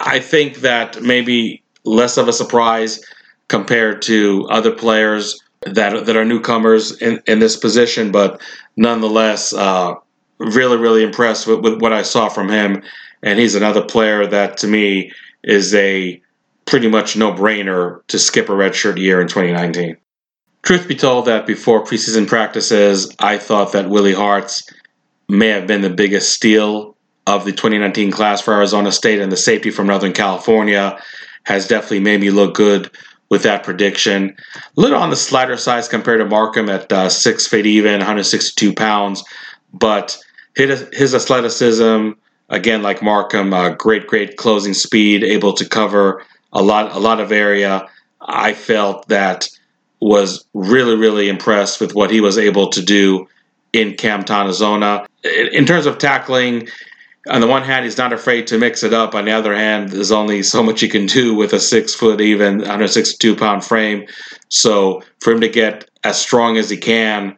[0.00, 3.00] I think that maybe less of a surprise
[3.48, 8.40] compared to other players that that are newcomers in, in this position, but
[8.76, 9.94] nonetheless, uh,
[10.38, 12.82] really really impressed with, with what I saw from him.
[13.22, 15.12] And he's another player that to me
[15.42, 16.20] is a
[16.66, 19.96] pretty much no brainer to skip a redshirt year in 2019.
[20.62, 24.62] Truth be told, that before preseason practices, I thought that Willie Harts
[25.28, 29.36] may have been the biggest steal of the 2019 class for Arizona State, and the
[29.36, 30.98] safety from Northern California
[31.44, 32.90] has definitely made me look good
[33.30, 34.36] with that prediction.
[34.56, 38.74] A little on the slider size compared to Markham at uh, six feet even, 162
[38.74, 39.24] pounds,
[39.72, 40.18] but
[40.56, 42.10] his, his athleticism,
[42.48, 46.22] again, like Markham, uh, great, great closing speed, able to cover
[46.52, 47.88] a lot a lot of area.
[48.20, 49.48] I felt that
[50.00, 53.26] was really really impressed with what he was able to do
[53.72, 55.06] in Camp Tontozona.
[55.52, 56.68] In terms of tackling,
[57.28, 59.14] on the one hand, he's not afraid to mix it up.
[59.14, 62.20] On the other hand, there's only so much you can do with a six foot,
[62.20, 64.06] even 162 pound frame.
[64.48, 67.36] So for him to get as strong as he can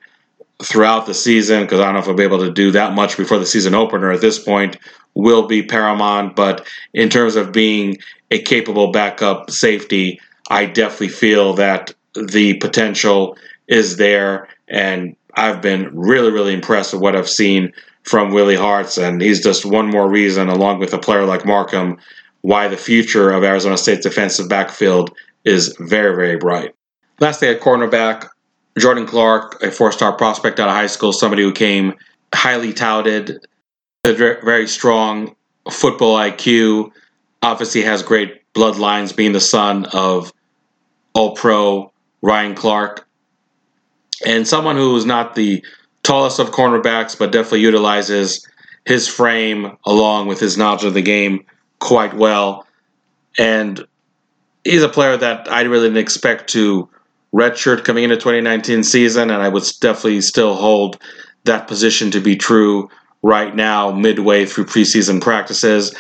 [0.63, 3.17] throughout the season, because I don't know if I'll be able to do that much
[3.17, 4.77] before the season opener at this point,
[5.15, 6.35] will be paramount.
[6.35, 7.99] But in terms of being
[8.31, 10.21] a capable backup safety,
[10.51, 13.37] I definitely feel that the potential
[13.69, 14.49] is there.
[14.69, 17.73] And I've been really, really impressed with what I've seen
[18.07, 21.99] from Willie Harts, and he's just one more reason, along with a player like Markham,
[22.43, 25.13] why the future of Arizona State's defensive backfield
[25.45, 26.75] is very, very bright.
[27.19, 28.29] Lastly, at cornerback,
[28.79, 31.95] Jordan Clark, a four-star prospect out of high school, somebody who came
[32.33, 33.45] highly touted,
[34.05, 35.35] a very strong
[35.71, 36.93] football IQ,
[37.43, 40.33] obviously has great bloodlines, being the son of
[41.15, 41.93] All-Pro
[42.23, 43.09] Ryan Clark,
[44.25, 45.65] and someone who is not the
[46.07, 48.47] tallest of cornerbacks, but definitely utilizes
[48.85, 51.45] his frame along with his knowledge of the game
[51.81, 52.65] quite well.
[53.37, 53.85] And
[54.63, 56.89] he's a player that I really didn't expect to
[57.35, 61.01] redshirt coming into 2019 season, and I would definitely still hold
[61.45, 62.89] that position to be true
[63.23, 65.93] right now, midway through preseason practices.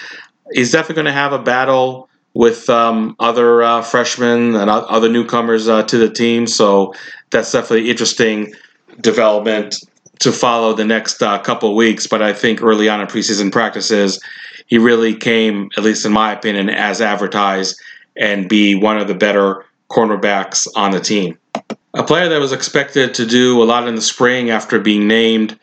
[0.53, 5.69] He's definitely going to have a battle with um, other uh, freshmen and other newcomers
[5.69, 6.95] uh, to the team, so
[7.31, 8.55] that's definitely interesting
[9.01, 9.75] development
[10.21, 14.23] to follow the next uh, couple weeks, but I think early on in preseason practices,
[14.67, 17.81] he really came, at least in my opinion, as advertised
[18.17, 21.39] and be one of the better cornerbacks on the team.
[21.95, 25.59] A player that was expected to do a lot in the spring after being named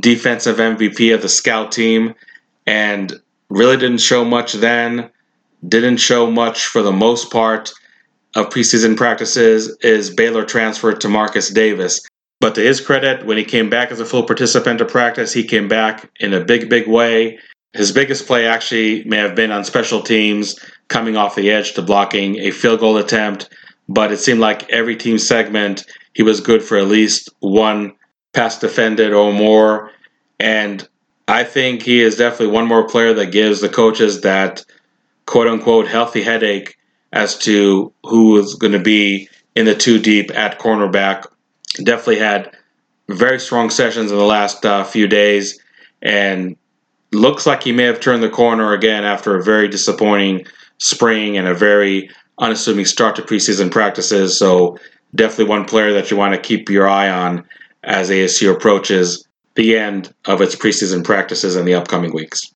[0.00, 2.14] defensive MVP of the scout team
[2.66, 5.10] and really didn't show much then,
[5.66, 7.72] didn't show much for the most part
[8.34, 12.00] of preseason practices is Baylor transfer to Marcus Davis.
[12.42, 15.44] But to his credit, when he came back as a full participant to practice, he
[15.44, 17.38] came back in a big, big way.
[17.72, 21.82] His biggest play actually may have been on special teams, coming off the edge to
[21.82, 23.48] blocking a field goal attempt.
[23.88, 27.92] But it seemed like every team segment, he was good for at least one
[28.32, 29.92] pass defended or more.
[30.40, 30.88] And
[31.28, 34.64] I think he is definitely one more player that gives the coaches that
[35.26, 36.76] quote unquote healthy headache
[37.12, 41.26] as to who is going to be in the two deep at cornerback
[41.82, 42.56] definitely had
[43.08, 45.60] very strong sessions in the last uh, few days,
[46.00, 46.56] and
[47.12, 50.46] looks like he may have turned the corner again after a very disappointing
[50.78, 54.38] spring and a very unassuming start to preseason practices.
[54.38, 54.78] So
[55.14, 57.44] definitely one player that you want to keep your eye on
[57.84, 62.52] as ASU approaches the end of its preseason practices in the upcoming weeks.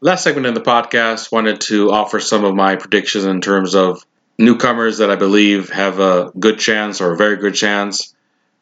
[0.00, 4.04] Last segment in the podcast, wanted to offer some of my predictions in terms of
[4.38, 8.14] newcomers that I believe have a good chance or a very good chance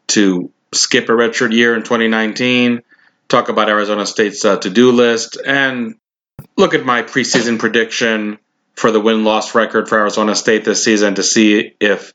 [0.09, 2.83] to skip a redshirt year in 2019.
[3.29, 5.97] Talk about Arizona State's uh, to-do list and
[6.57, 8.39] look at my preseason prediction
[8.75, 12.13] for the win-loss record for Arizona State this season to see if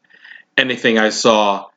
[0.57, 1.67] anything I saw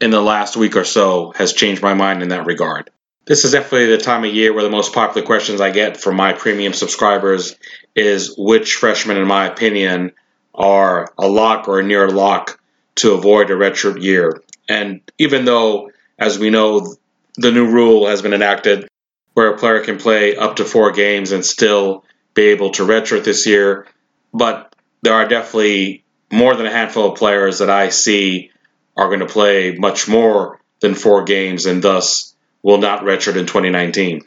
[0.00, 2.90] in the last week or so has changed my mind in that regard.
[3.26, 6.16] This is definitely the time of year where the most popular questions I get from
[6.16, 7.56] my premium subscribers
[7.94, 10.12] is which freshmen, in my opinion,
[10.54, 12.60] are a lock or a near lock
[12.96, 14.42] to avoid a redshirt year.
[14.68, 16.94] And even though, as we know,
[17.36, 18.88] the new rule has been enacted
[19.32, 22.04] where a player can play up to four games and still
[22.34, 23.86] be able to redshirt this year,
[24.32, 28.50] but there are definitely more than a handful of players that I see
[28.96, 32.33] are going to play much more than four games and thus
[32.64, 34.22] will not redshirt in 2019.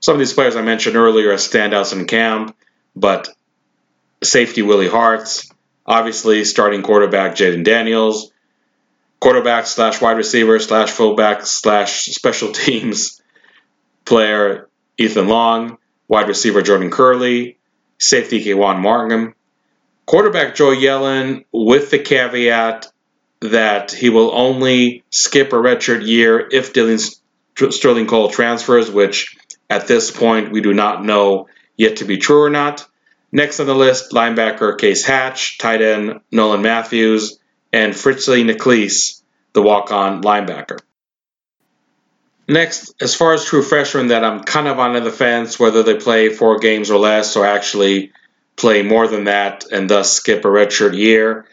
[0.00, 2.56] Some of these players I mentioned earlier are standouts in camp,
[2.94, 3.28] but
[4.22, 5.50] safety Willie Harts,
[5.84, 8.30] obviously starting quarterback Jayden Daniels,
[9.20, 13.20] quarterback slash wide receiver slash fullback slash special teams
[14.04, 17.56] player Ethan Long, wide receiver Jordan Kerley,
[17.98, 19.34] safety K'Waun Markham,
[20.06, 22.86] quarterback Joe Yellen with the caveat
[23.40, 26.98] that he will only skip a redshirt year if Dillon
[27.56, 29.36] Sterling Cole transfers, which
[29.68, 32.86] at this point we do not know yet to be true or not.
[33.32, 37.38] Next on the list, linebacker Case Hatch, tight end Nolan Matthews,
[37.72, 40.78] and Fritzley Nicklese, the walk-on linebacker.
[42.48, 45.96] Next, as far as true freshmen, that I'm kind of on the fence whether they
[45.96, 48.12] play four games or less, or actually
[48.54, 51.46] play more than that and thus skip a redshirt year.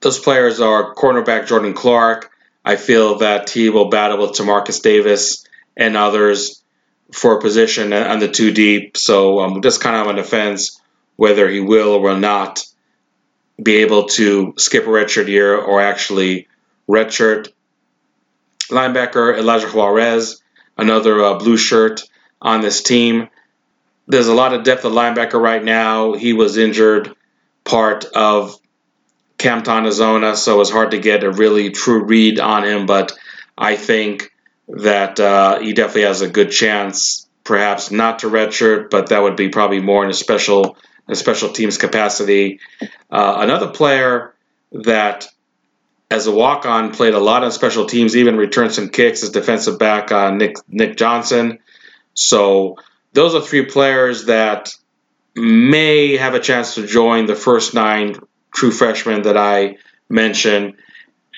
[0.00, 2.30] Those players are cornerback Jordan Clark.
[2.68, 6.62] I feel that he will battle with Tamarcus Davis and others
[7.10, 8.98] for a position on the two deep.
[8.98, 10.78] So I'm just kind of on the fence
[11.16, 12.62] whether he will or will not
[13.60, 16.46] be able to skip a redshirt year or actually
[16.86, 17.48] redshirt.
[18.68, 20.42] Linebacker Elijah Juarez,
[20.76, 22.02] another uh, blue shirt
[22.42, 23.30] on this team.
[24.08, 26.12] There's a lot of depth at linebacker right now.
[26.12, 27.14] He was injured
[27.64, 28.58] part of
[29.38, 32.86] Camp Tontozona, so it's hard to get a really true read on him.
[32.86, 33.16] But
[33.56, 34.32] I think
[34.68, 39.36] that uh, he definitely has a good chance, perhaps not to redshirt, but that would
[39.36, 40.76] be probably more in a special
[41.06, 42.60] a special teams capacity.
[43.10, 44.34] Uh, another player
[44.72, 45.26] that,
[46.10, 49.30] as a walk on, played a lot on special teams, even returned some kicks, is
[49.30, 51.60] defensive back uh, Nick Nick Johnson.
[52.12, 52.76] So
[53.12, 54.74] those are three players that
[55.34, 58.16] may have a chance to join the first nine
[58.54, 59.76] true freshmen that I
[60.08, 60.74] mentioned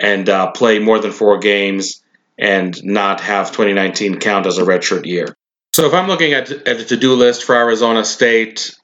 [0.00, 2.02] and uh, play more than four games
[2.38, 5.36] and not have 2019 count as a redshirt year.
[5.72, 8.74] So if I'm looking at, at the to-do list for Arizona State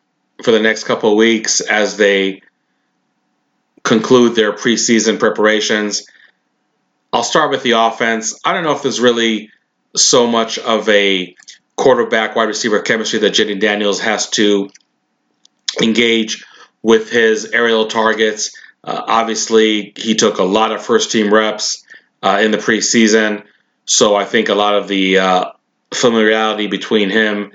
[0.42, 2.42] for the next couple of weeks as they
[3.82, 6.06] conclude their preseason preparations,
[7.12, 8.38] I'll start with the offense.
[8.44, 9.50] I don't know if there's really
[9.96, 11.34] so much of a
[11.76, 14.70] quarterback wide receiver chemistry that Jayden Daniels has to
[15.82, 16.44] engage
[16.86, 18.56] with his aerial targets.
[18.84, 21.84] Uh, obviously, he took a lot of first team reps
[22.22, 23.42] uh, in the preseason.
[23.86, 25.44] So I think a lot of the uh,
[25.92, 27.50] familiarity between him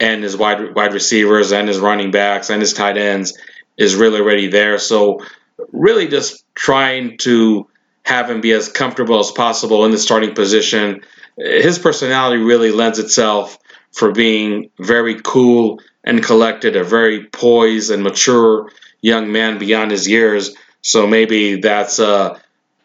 [0.00, 3.38] and his wide wide receivers and his running backs and his tight ends
[3.76, 4.80] is really already there.
[4.80, 5.24] So
[5.70, 7.68] really just trying to
[8.02, 11.04] have him be as comfortable as possible in the starting position.
[11.36, 13.56] His personality really lends itself
[13.92, 20.08] for being very cool and collected, a very poised and mature young man beyond his
[20.08, 20.54] years.
[20.82, 22.40] So maybe that's a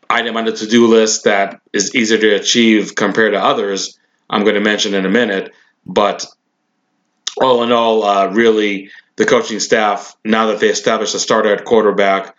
[0.10, 4.00] item on the to-do list that is easier to achieve compared to others.
[4.30, 5.54] I'm going to mention in a minute,
[5.86, 6.26] but
[7.40, 11.66] all in all, uh, really the coaching staff now that they established a starter at
[11.66, 12.36] quarterback,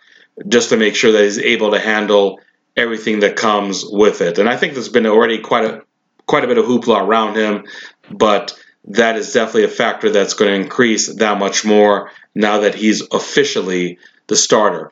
[0.47, 2.39] just to make sure that he's able to handle
[2.75, 4.39] everything that comes with it.
[4.39, 5.83] And I think there's been already quite a
[6.25, 7.65] quite a bit of hoopla around him,
[8.09, 12.75] but that is definitely a factor that's going to increase that much more now that
[12.75, 14.91] he's officially the starter.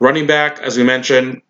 [0.00, 1.42] Running back, as we mentioned,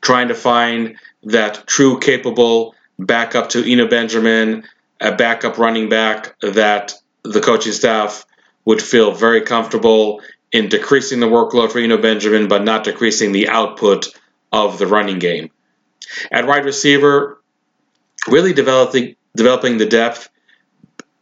[0.00, 4.64] trying to find that true capable backup to Eno Benjamin,
[5.00, 8.24] a backup running back that the coaching staff
[8.64, 10.20] would feel very comfortable
[10.52, 14.08] in decreasing the workload for Eno Benjamin, but not decreasing the output
[14.52, 15.50] of the running game.
[16.30, 17.40] At wide receiver,
[18.26, 20.28] really developing developing the depth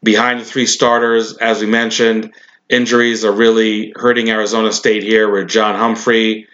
[0.06, 2.32] behind the three starters, as we mentioned.
[2.70, 6.48] Injuries are really hurting Arizona State here, with John Humphrey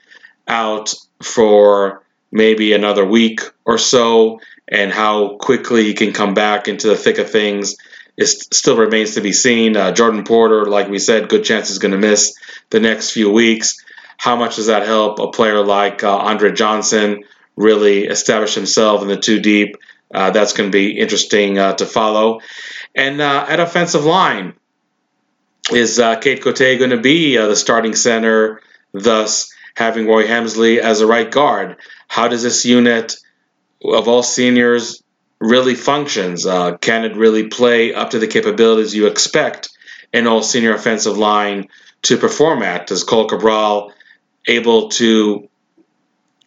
[0.49, 0.93] out
[1.23, 6.97] for maybe another week or so, and how quickly he can come back into the
[6.97, 7.77] thick of things
[8.17, 9.77] it still remains to be seen.
[9.77, 12.35] Uh, Geordon Porter, like we said, good chance is going to miss
[12.71, 13.83] the next few weeks.
[14.17, 17.25] How much does that help a player like uh, Andre Johnson
[17.57, 19.77] really establish himself in the two deep?
[20.15, 22.41] Uh, that's going to be interesting uh, to follow.
[22.95, 24.55] And uh, at offensive line,
[25.71, 28.61] is uh, Cade Cote going to be uh, the starting center,
[28.93, 31.77] thus having Roy Hemsley as a right guard?
[32.09, 33.17] How does this unit
[33.85, 35.03] of all seniors
[35.41, 36.47] really functions?
[36.47, 39.71] Uh, can it really play up to the capabilities you expect
[40.13, 41.69] an all senior offensive line
[42.03, 42.91] to perform at?
[42.91, 43.93] Is Cohl Cabral
[44.47, 45.49] able to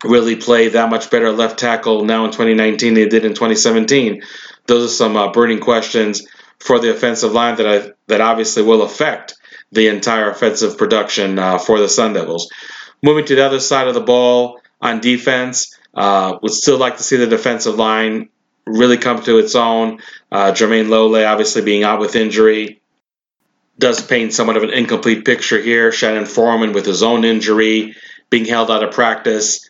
[0.04, 4.22] really play that much better left tackle now in 2019 than he did in 2017?
[4.68, 6.26] Those are some uh, burning questions
[6.60, 9.36] for the offensive line that I, that obviously will affect
[9.72, 12.50] the entire offensive production uh, for the Sun Devils.
[13.04, 17.04] Moving to the other side of the ball on defense, uh, would still like to
[17.04, 18.30] see the defensive line
[18.66, 20.00] really come to its own.
[20.32, 22.82] Uh, Jermayne Lole obviously being out with injury
[23.78, 25.92] does paint somewhat of an incomplete picture here.
[25.92, 27.96] Shannon Forman with his own injury
[28.30, 29.70] being held out of practice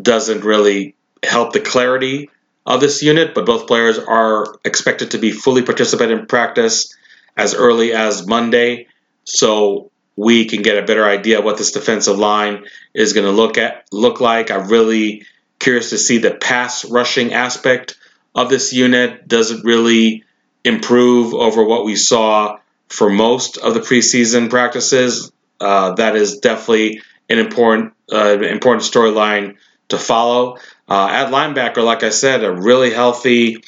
[0.00, 2.30] doesn't really help the clarity
[2.66, 6.94] of this unit, but both players are expected to be fully participate in practice
[7.36, 8.86] as early as Monday,
[9.24, 13.56] so we can get a better idea what this defensive line is going to look
[13.56, 14.50] at look like.
[14.50, 15.24] I'm really
[15.58, 17.96] curious to see the pass rushing aspect
[18.34, 19.26] of this unit.
[19.26, 20.24] Does it really
[20.64, 22.58] improve over what we saw
[22.88, 25.32] for most of the preseason practices?
[25.60, 29.56] Uh, that is definitely an important uh, important storyline
[29.88, 30.58] to follow.
[30.90, 33.62] Uh, at linebacker, like I said, a really healthy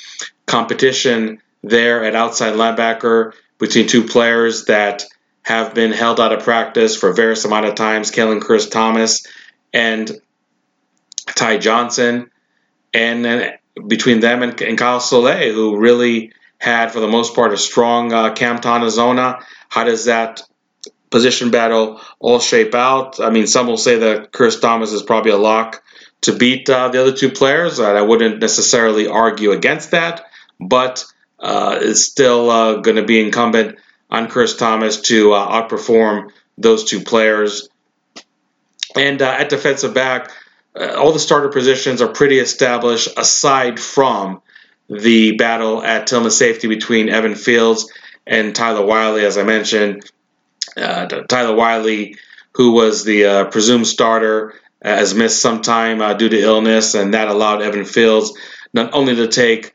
[0.44, 5.04] competition there at outside linebacker between two players that
[5.42, 9.24] have been held out of practice for various amount of times, Khaylan Kearse-Thomas
[9.72, 10.10] and
[11.26, 12.30] Ty Johnson.
[12.92, 13.52] And then
[13.86, 18.12] between them and, and Kyle Soelle, who really had, for the most part, a strong
[18.12, 19.38] uh, Cam Zona.
[19.68, 20.42] How does that
[21.10, 23.20] position battle all shape out?
[23.20, 25.82] I mean, some will say that Kearse-Thomas is probably a lock
[26.22, 27.78] to beat uh, the other two players.
[27.78, 30.24] I wouldn't necessarily argue against that,
[30.58, 31.04] but
[31.38, 33.78] uh, it's still uh, going to be incumbent
[34.10, 37.68] on Kearse-Thomas to uh, outperform those two players.
[38.94, 40.30] And uh, at defensive back,
[40.78, 44.42] uh, all the starter positions are pretty established aside from
[44.88, 47.90] the battle at Tillman safety between Evan Fields
[48.26, 50.08] and Tyler Whiley, as I mentioned.
[50.76, 52.16] Tyler Whiley,
[52.52, 54.54] who was the presumed starter,
[54.84, 58.32] has missed some time uh, due to illness, and that allowed Evan Fields
[58.72, 59.74] not only to take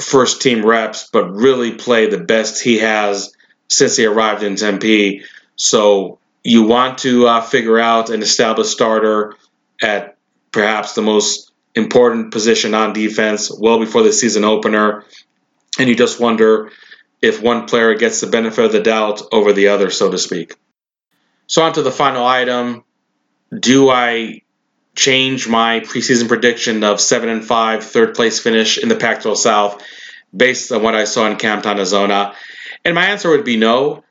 [0.00, 3.32] first team reps, but really play the best he has
[3.68, 5.22] since he arrived in Tempe.
[5.56, 9.34] So you want to uh, figure out an established starter
[9.82, 10.16] at
[10.52, 15.04] perhaps the most important position on defense well before the season opener,
[15.78, 16.70] and you just wonder
[17.22, 20.54] if one player gets the benefit of the doubt over the other, so to speak.
[21.46, 22.84] So, on to the final item.
[23.58, 24.42] Do I
[24.94, 29.38] change my preseason prediction of 7 and five, third place finish in the Pac 12
[29.38, 29.82] South
[30.34, 32.34] based on what I saw in Camp Arizona?
[32.84, 34.04] And my answer would be no.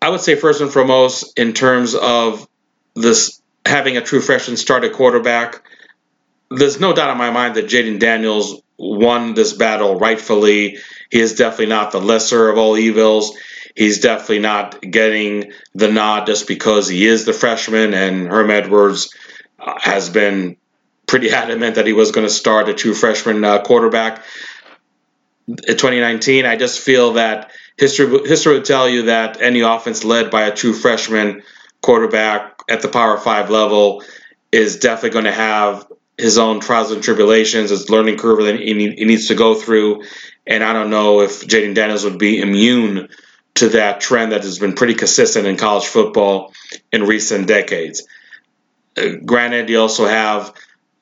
[0.00, 2.46] I would say, first and foremost, in terms of
[2.94, 5.62] this having a true freshman start quarterback,
[6.50, 10.78] there's no doubt in my mind that Jayden Daniels won this battle rightfully.
[11.10, 13.36] He is definitely not the lesser of all evils.
[13.78, 19.14] He's definitely not getting the nod just because he is the freshman, and Herm Edwards
[19.56, 20.56] uh, has been
[21.06, 24.24] pretty adamant that he was going to start a true freshman uh, quarterback
[25.46, 26.44] in 2019.
[26.44, 30.54] I just feel that history history would tell you that any offense led by a
[30.56, 31.44] true freshman
[31.80, 34.02] quarterback at the Power Five level
[34.50, 35.86] is definitely going to have
[36.16, 40.02] his own trials and tribulations, his learning curve that he, needs to go through.
[40.48, 43.08] And I don't know if Jayden Daniels would be immune
[43.58, 46.52] to that trend that has been pretty consistent in college football
[46.92, 48.06] in recent decades.
[48.96, 50.52] Uh, granted, you also have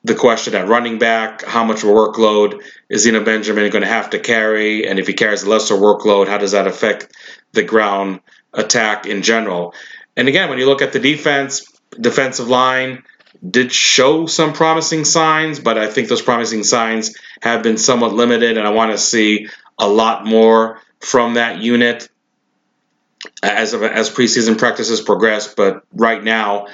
[0.03, 3.87] the question at running back how much of a workload is Eno Benjamin going to
[3.87, 4.87] have to carry?
[4.87, 7.13] And if he carries a lesser workload, how does that affect
[7.51, 8.21] the ground
[8.53, 9.73] attack in general?
[10.15, 11.65] And again, when you look at the defense,
[11.99, 13.03] defensive line,
[13.47, 18.57] did show some promising signs, but I think those promising signs have been somewhat limited,
[18.57, 19.47] and I want to see
[19.77, 22.09] a lot more from that unit
[23.43, 25.53] as as preseason practices progress.
[25.53, 26.67] But right now,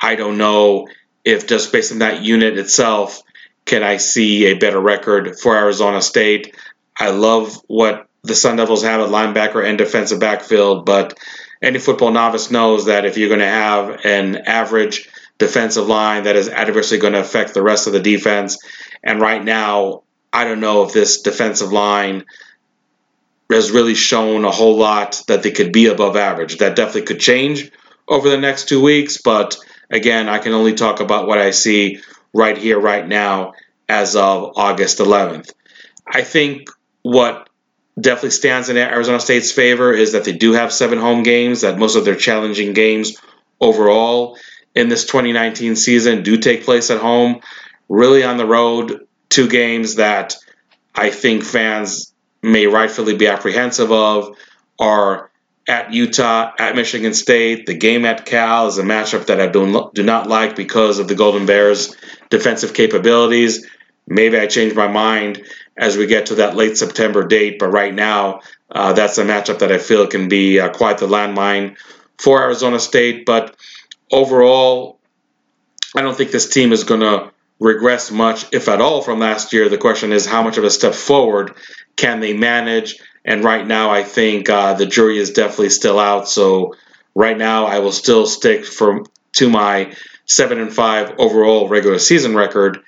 [0.00, 0.88] I don't know
[1.24, 3.22] if just based on that unit itself,
[3.64, 6.56] can I see a better record for Arizona State.
[6.96, 11.18] I love what the Sun Devils have at linebacker and defensive backfield, but
[11.60, 15.08] any football novice knows that if you're going to have an average
[15.38, 18.58] defensive line that is adversely going to affect the rest of the defense.
[19.02, 20.02] And right now,
[20.32, 22.24] I don't know if this defensive line
[23.50, 26.58] has really shown a whole lot that they could be above average.
[26.58, 27.70] That definitely could change
[28.08, 29.56] over the next two weeks, but
[29.90, 32.00] again, I can only talk about what I see
[32.32, 33.52] right here, right now,
[33.88, 35.52] as of August 11th.
[36.06, 36.68] I think
[37.02, 37.48] what
[38.00, 41.78] definitely stands in Arizona State's favor is that they do have seven home games, that
[41.78, 43.18] most of their challenging games
[43.60, 44.38] overall
[44.74, 47.40] in this 2019 season do take place at home.
[47.88, 50.36] Really on the road, two games that
[50.94, 52.11] I think fans
[52.42, 54.36] may rightfully be apprehensive of
[54.78, 55.30] are
[55.68, 57.66] at Utah, at Michigan State.
[57.66, 61.08] The game at Cal is a matchup that I do, do not like because of
[61.08, 61.96] the Golden Bears'
[62.30, 63.66] defensive capabilities.
[64.06, 65.44] Maybe I change my mind
[65.76, 68.40] as we get to that late September date, but right now,
[68.70, 71.76] uh, that's a matchup that I feel can be uh, quite the landmine
[72.18, 73.24] for Arizona State.
[73.24, 73.56] But
[74.10, 74.98] overall,
[75.94, 79.52] I don't think this team is going to regress much, if at all, from last
[79.52, 79.68] year.
[79.68, 81.54] The question is, how much of a step forward
[81.96, 82.98] can they manage?
[83.24, 86.28] And right now, I think uh, the jury is definitely still out.
[86.28, 86.74] So
[87.14, 89.04] right now, I will still stick for
[89.34, 89.94] to my
[90.26, 92.80] seven and five overall regular season record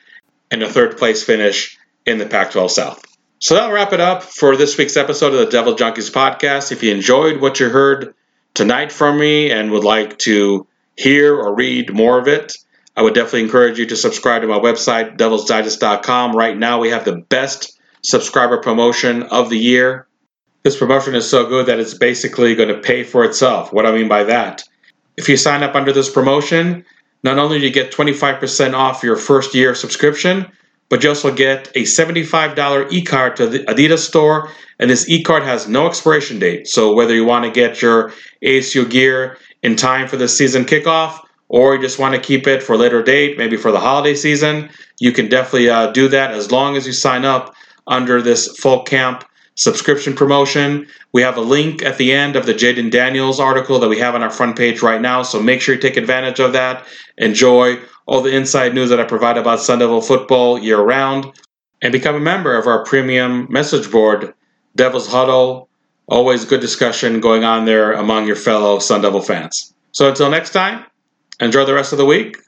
[0.51, 3.05] and a third place finish in the Pac-12 South.
[3.39, 6.73] So that'll wrap it up for this week's episode of the Devil Junkies podcast.
[6.73, 8.15] If you enjoyed what you heard
[8.55, 10.67] tonight from me and would like to
[10.97, 12.57] hear or read more of it,
[12.97, 16.37] I would definitely encourage you to subscribe to my website, devilsdigest.com.
[16.37, 17.74] Right now, we have the best
[18.05, 20.07] subscriber promotion of the year.
[20.63, 23.73] This promotion is so good that it's basically going to pay for itself.
[23.73, 24.63] What I mean by that?
[25.17, 26.85] If you sign up under this promotion,
[27.23, 30.47] not only do you get 25% off your first year subscription,
[30.91, 35.67] but you also get a $75 e-card to the Adidas store, and this e-card has
[35.67, 36.69] no expiration date.
[36.69, 38.13] So whether you want to get your
[38.43, 42.63] ASU gear in time for the season kickoff, or you just want to keep it
[42.63, 44.69] for a later date, maybe for the holiday season,
[45.01, 47.55] you can definitely uh, do that as long as you sign up
[47.87, 49.25] under this full camp
[49.57, 50.87] subscription promotion.
[51.13, 54.15] We have a link at the end of the Jayden Daniels article that we have
[54.15, 55.23] on our front page right now.
[55.23, 56.87] So make sure you take advantage of that.
[57.19, 61.27] Enjoy all the inside news that I provide about Sun Devil football year round.
[61.83, 64.33] And become a member of our premium message board,
[64.75, 65.69] Devil's Huddle.
[66.07, 69.75] Always good discussion going on there among your fellow Sun Devil fans.
[69.93, 70.85] So until next time,
[71.41, 72.39] enjoy the rest of the week.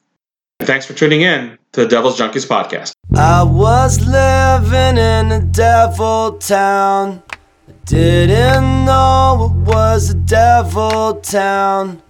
[0.58, 2.92] And thanks for tuning in to the Devil's Junkies podcast.
[3.14, 7.22] I was living in a devil town.
[7.68, 12.02] I didn't know it was a devil town.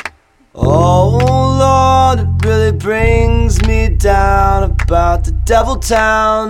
[0.55, 1.19] Oh
[1.65, 6.45] Lord, it really brings me down about the devil town.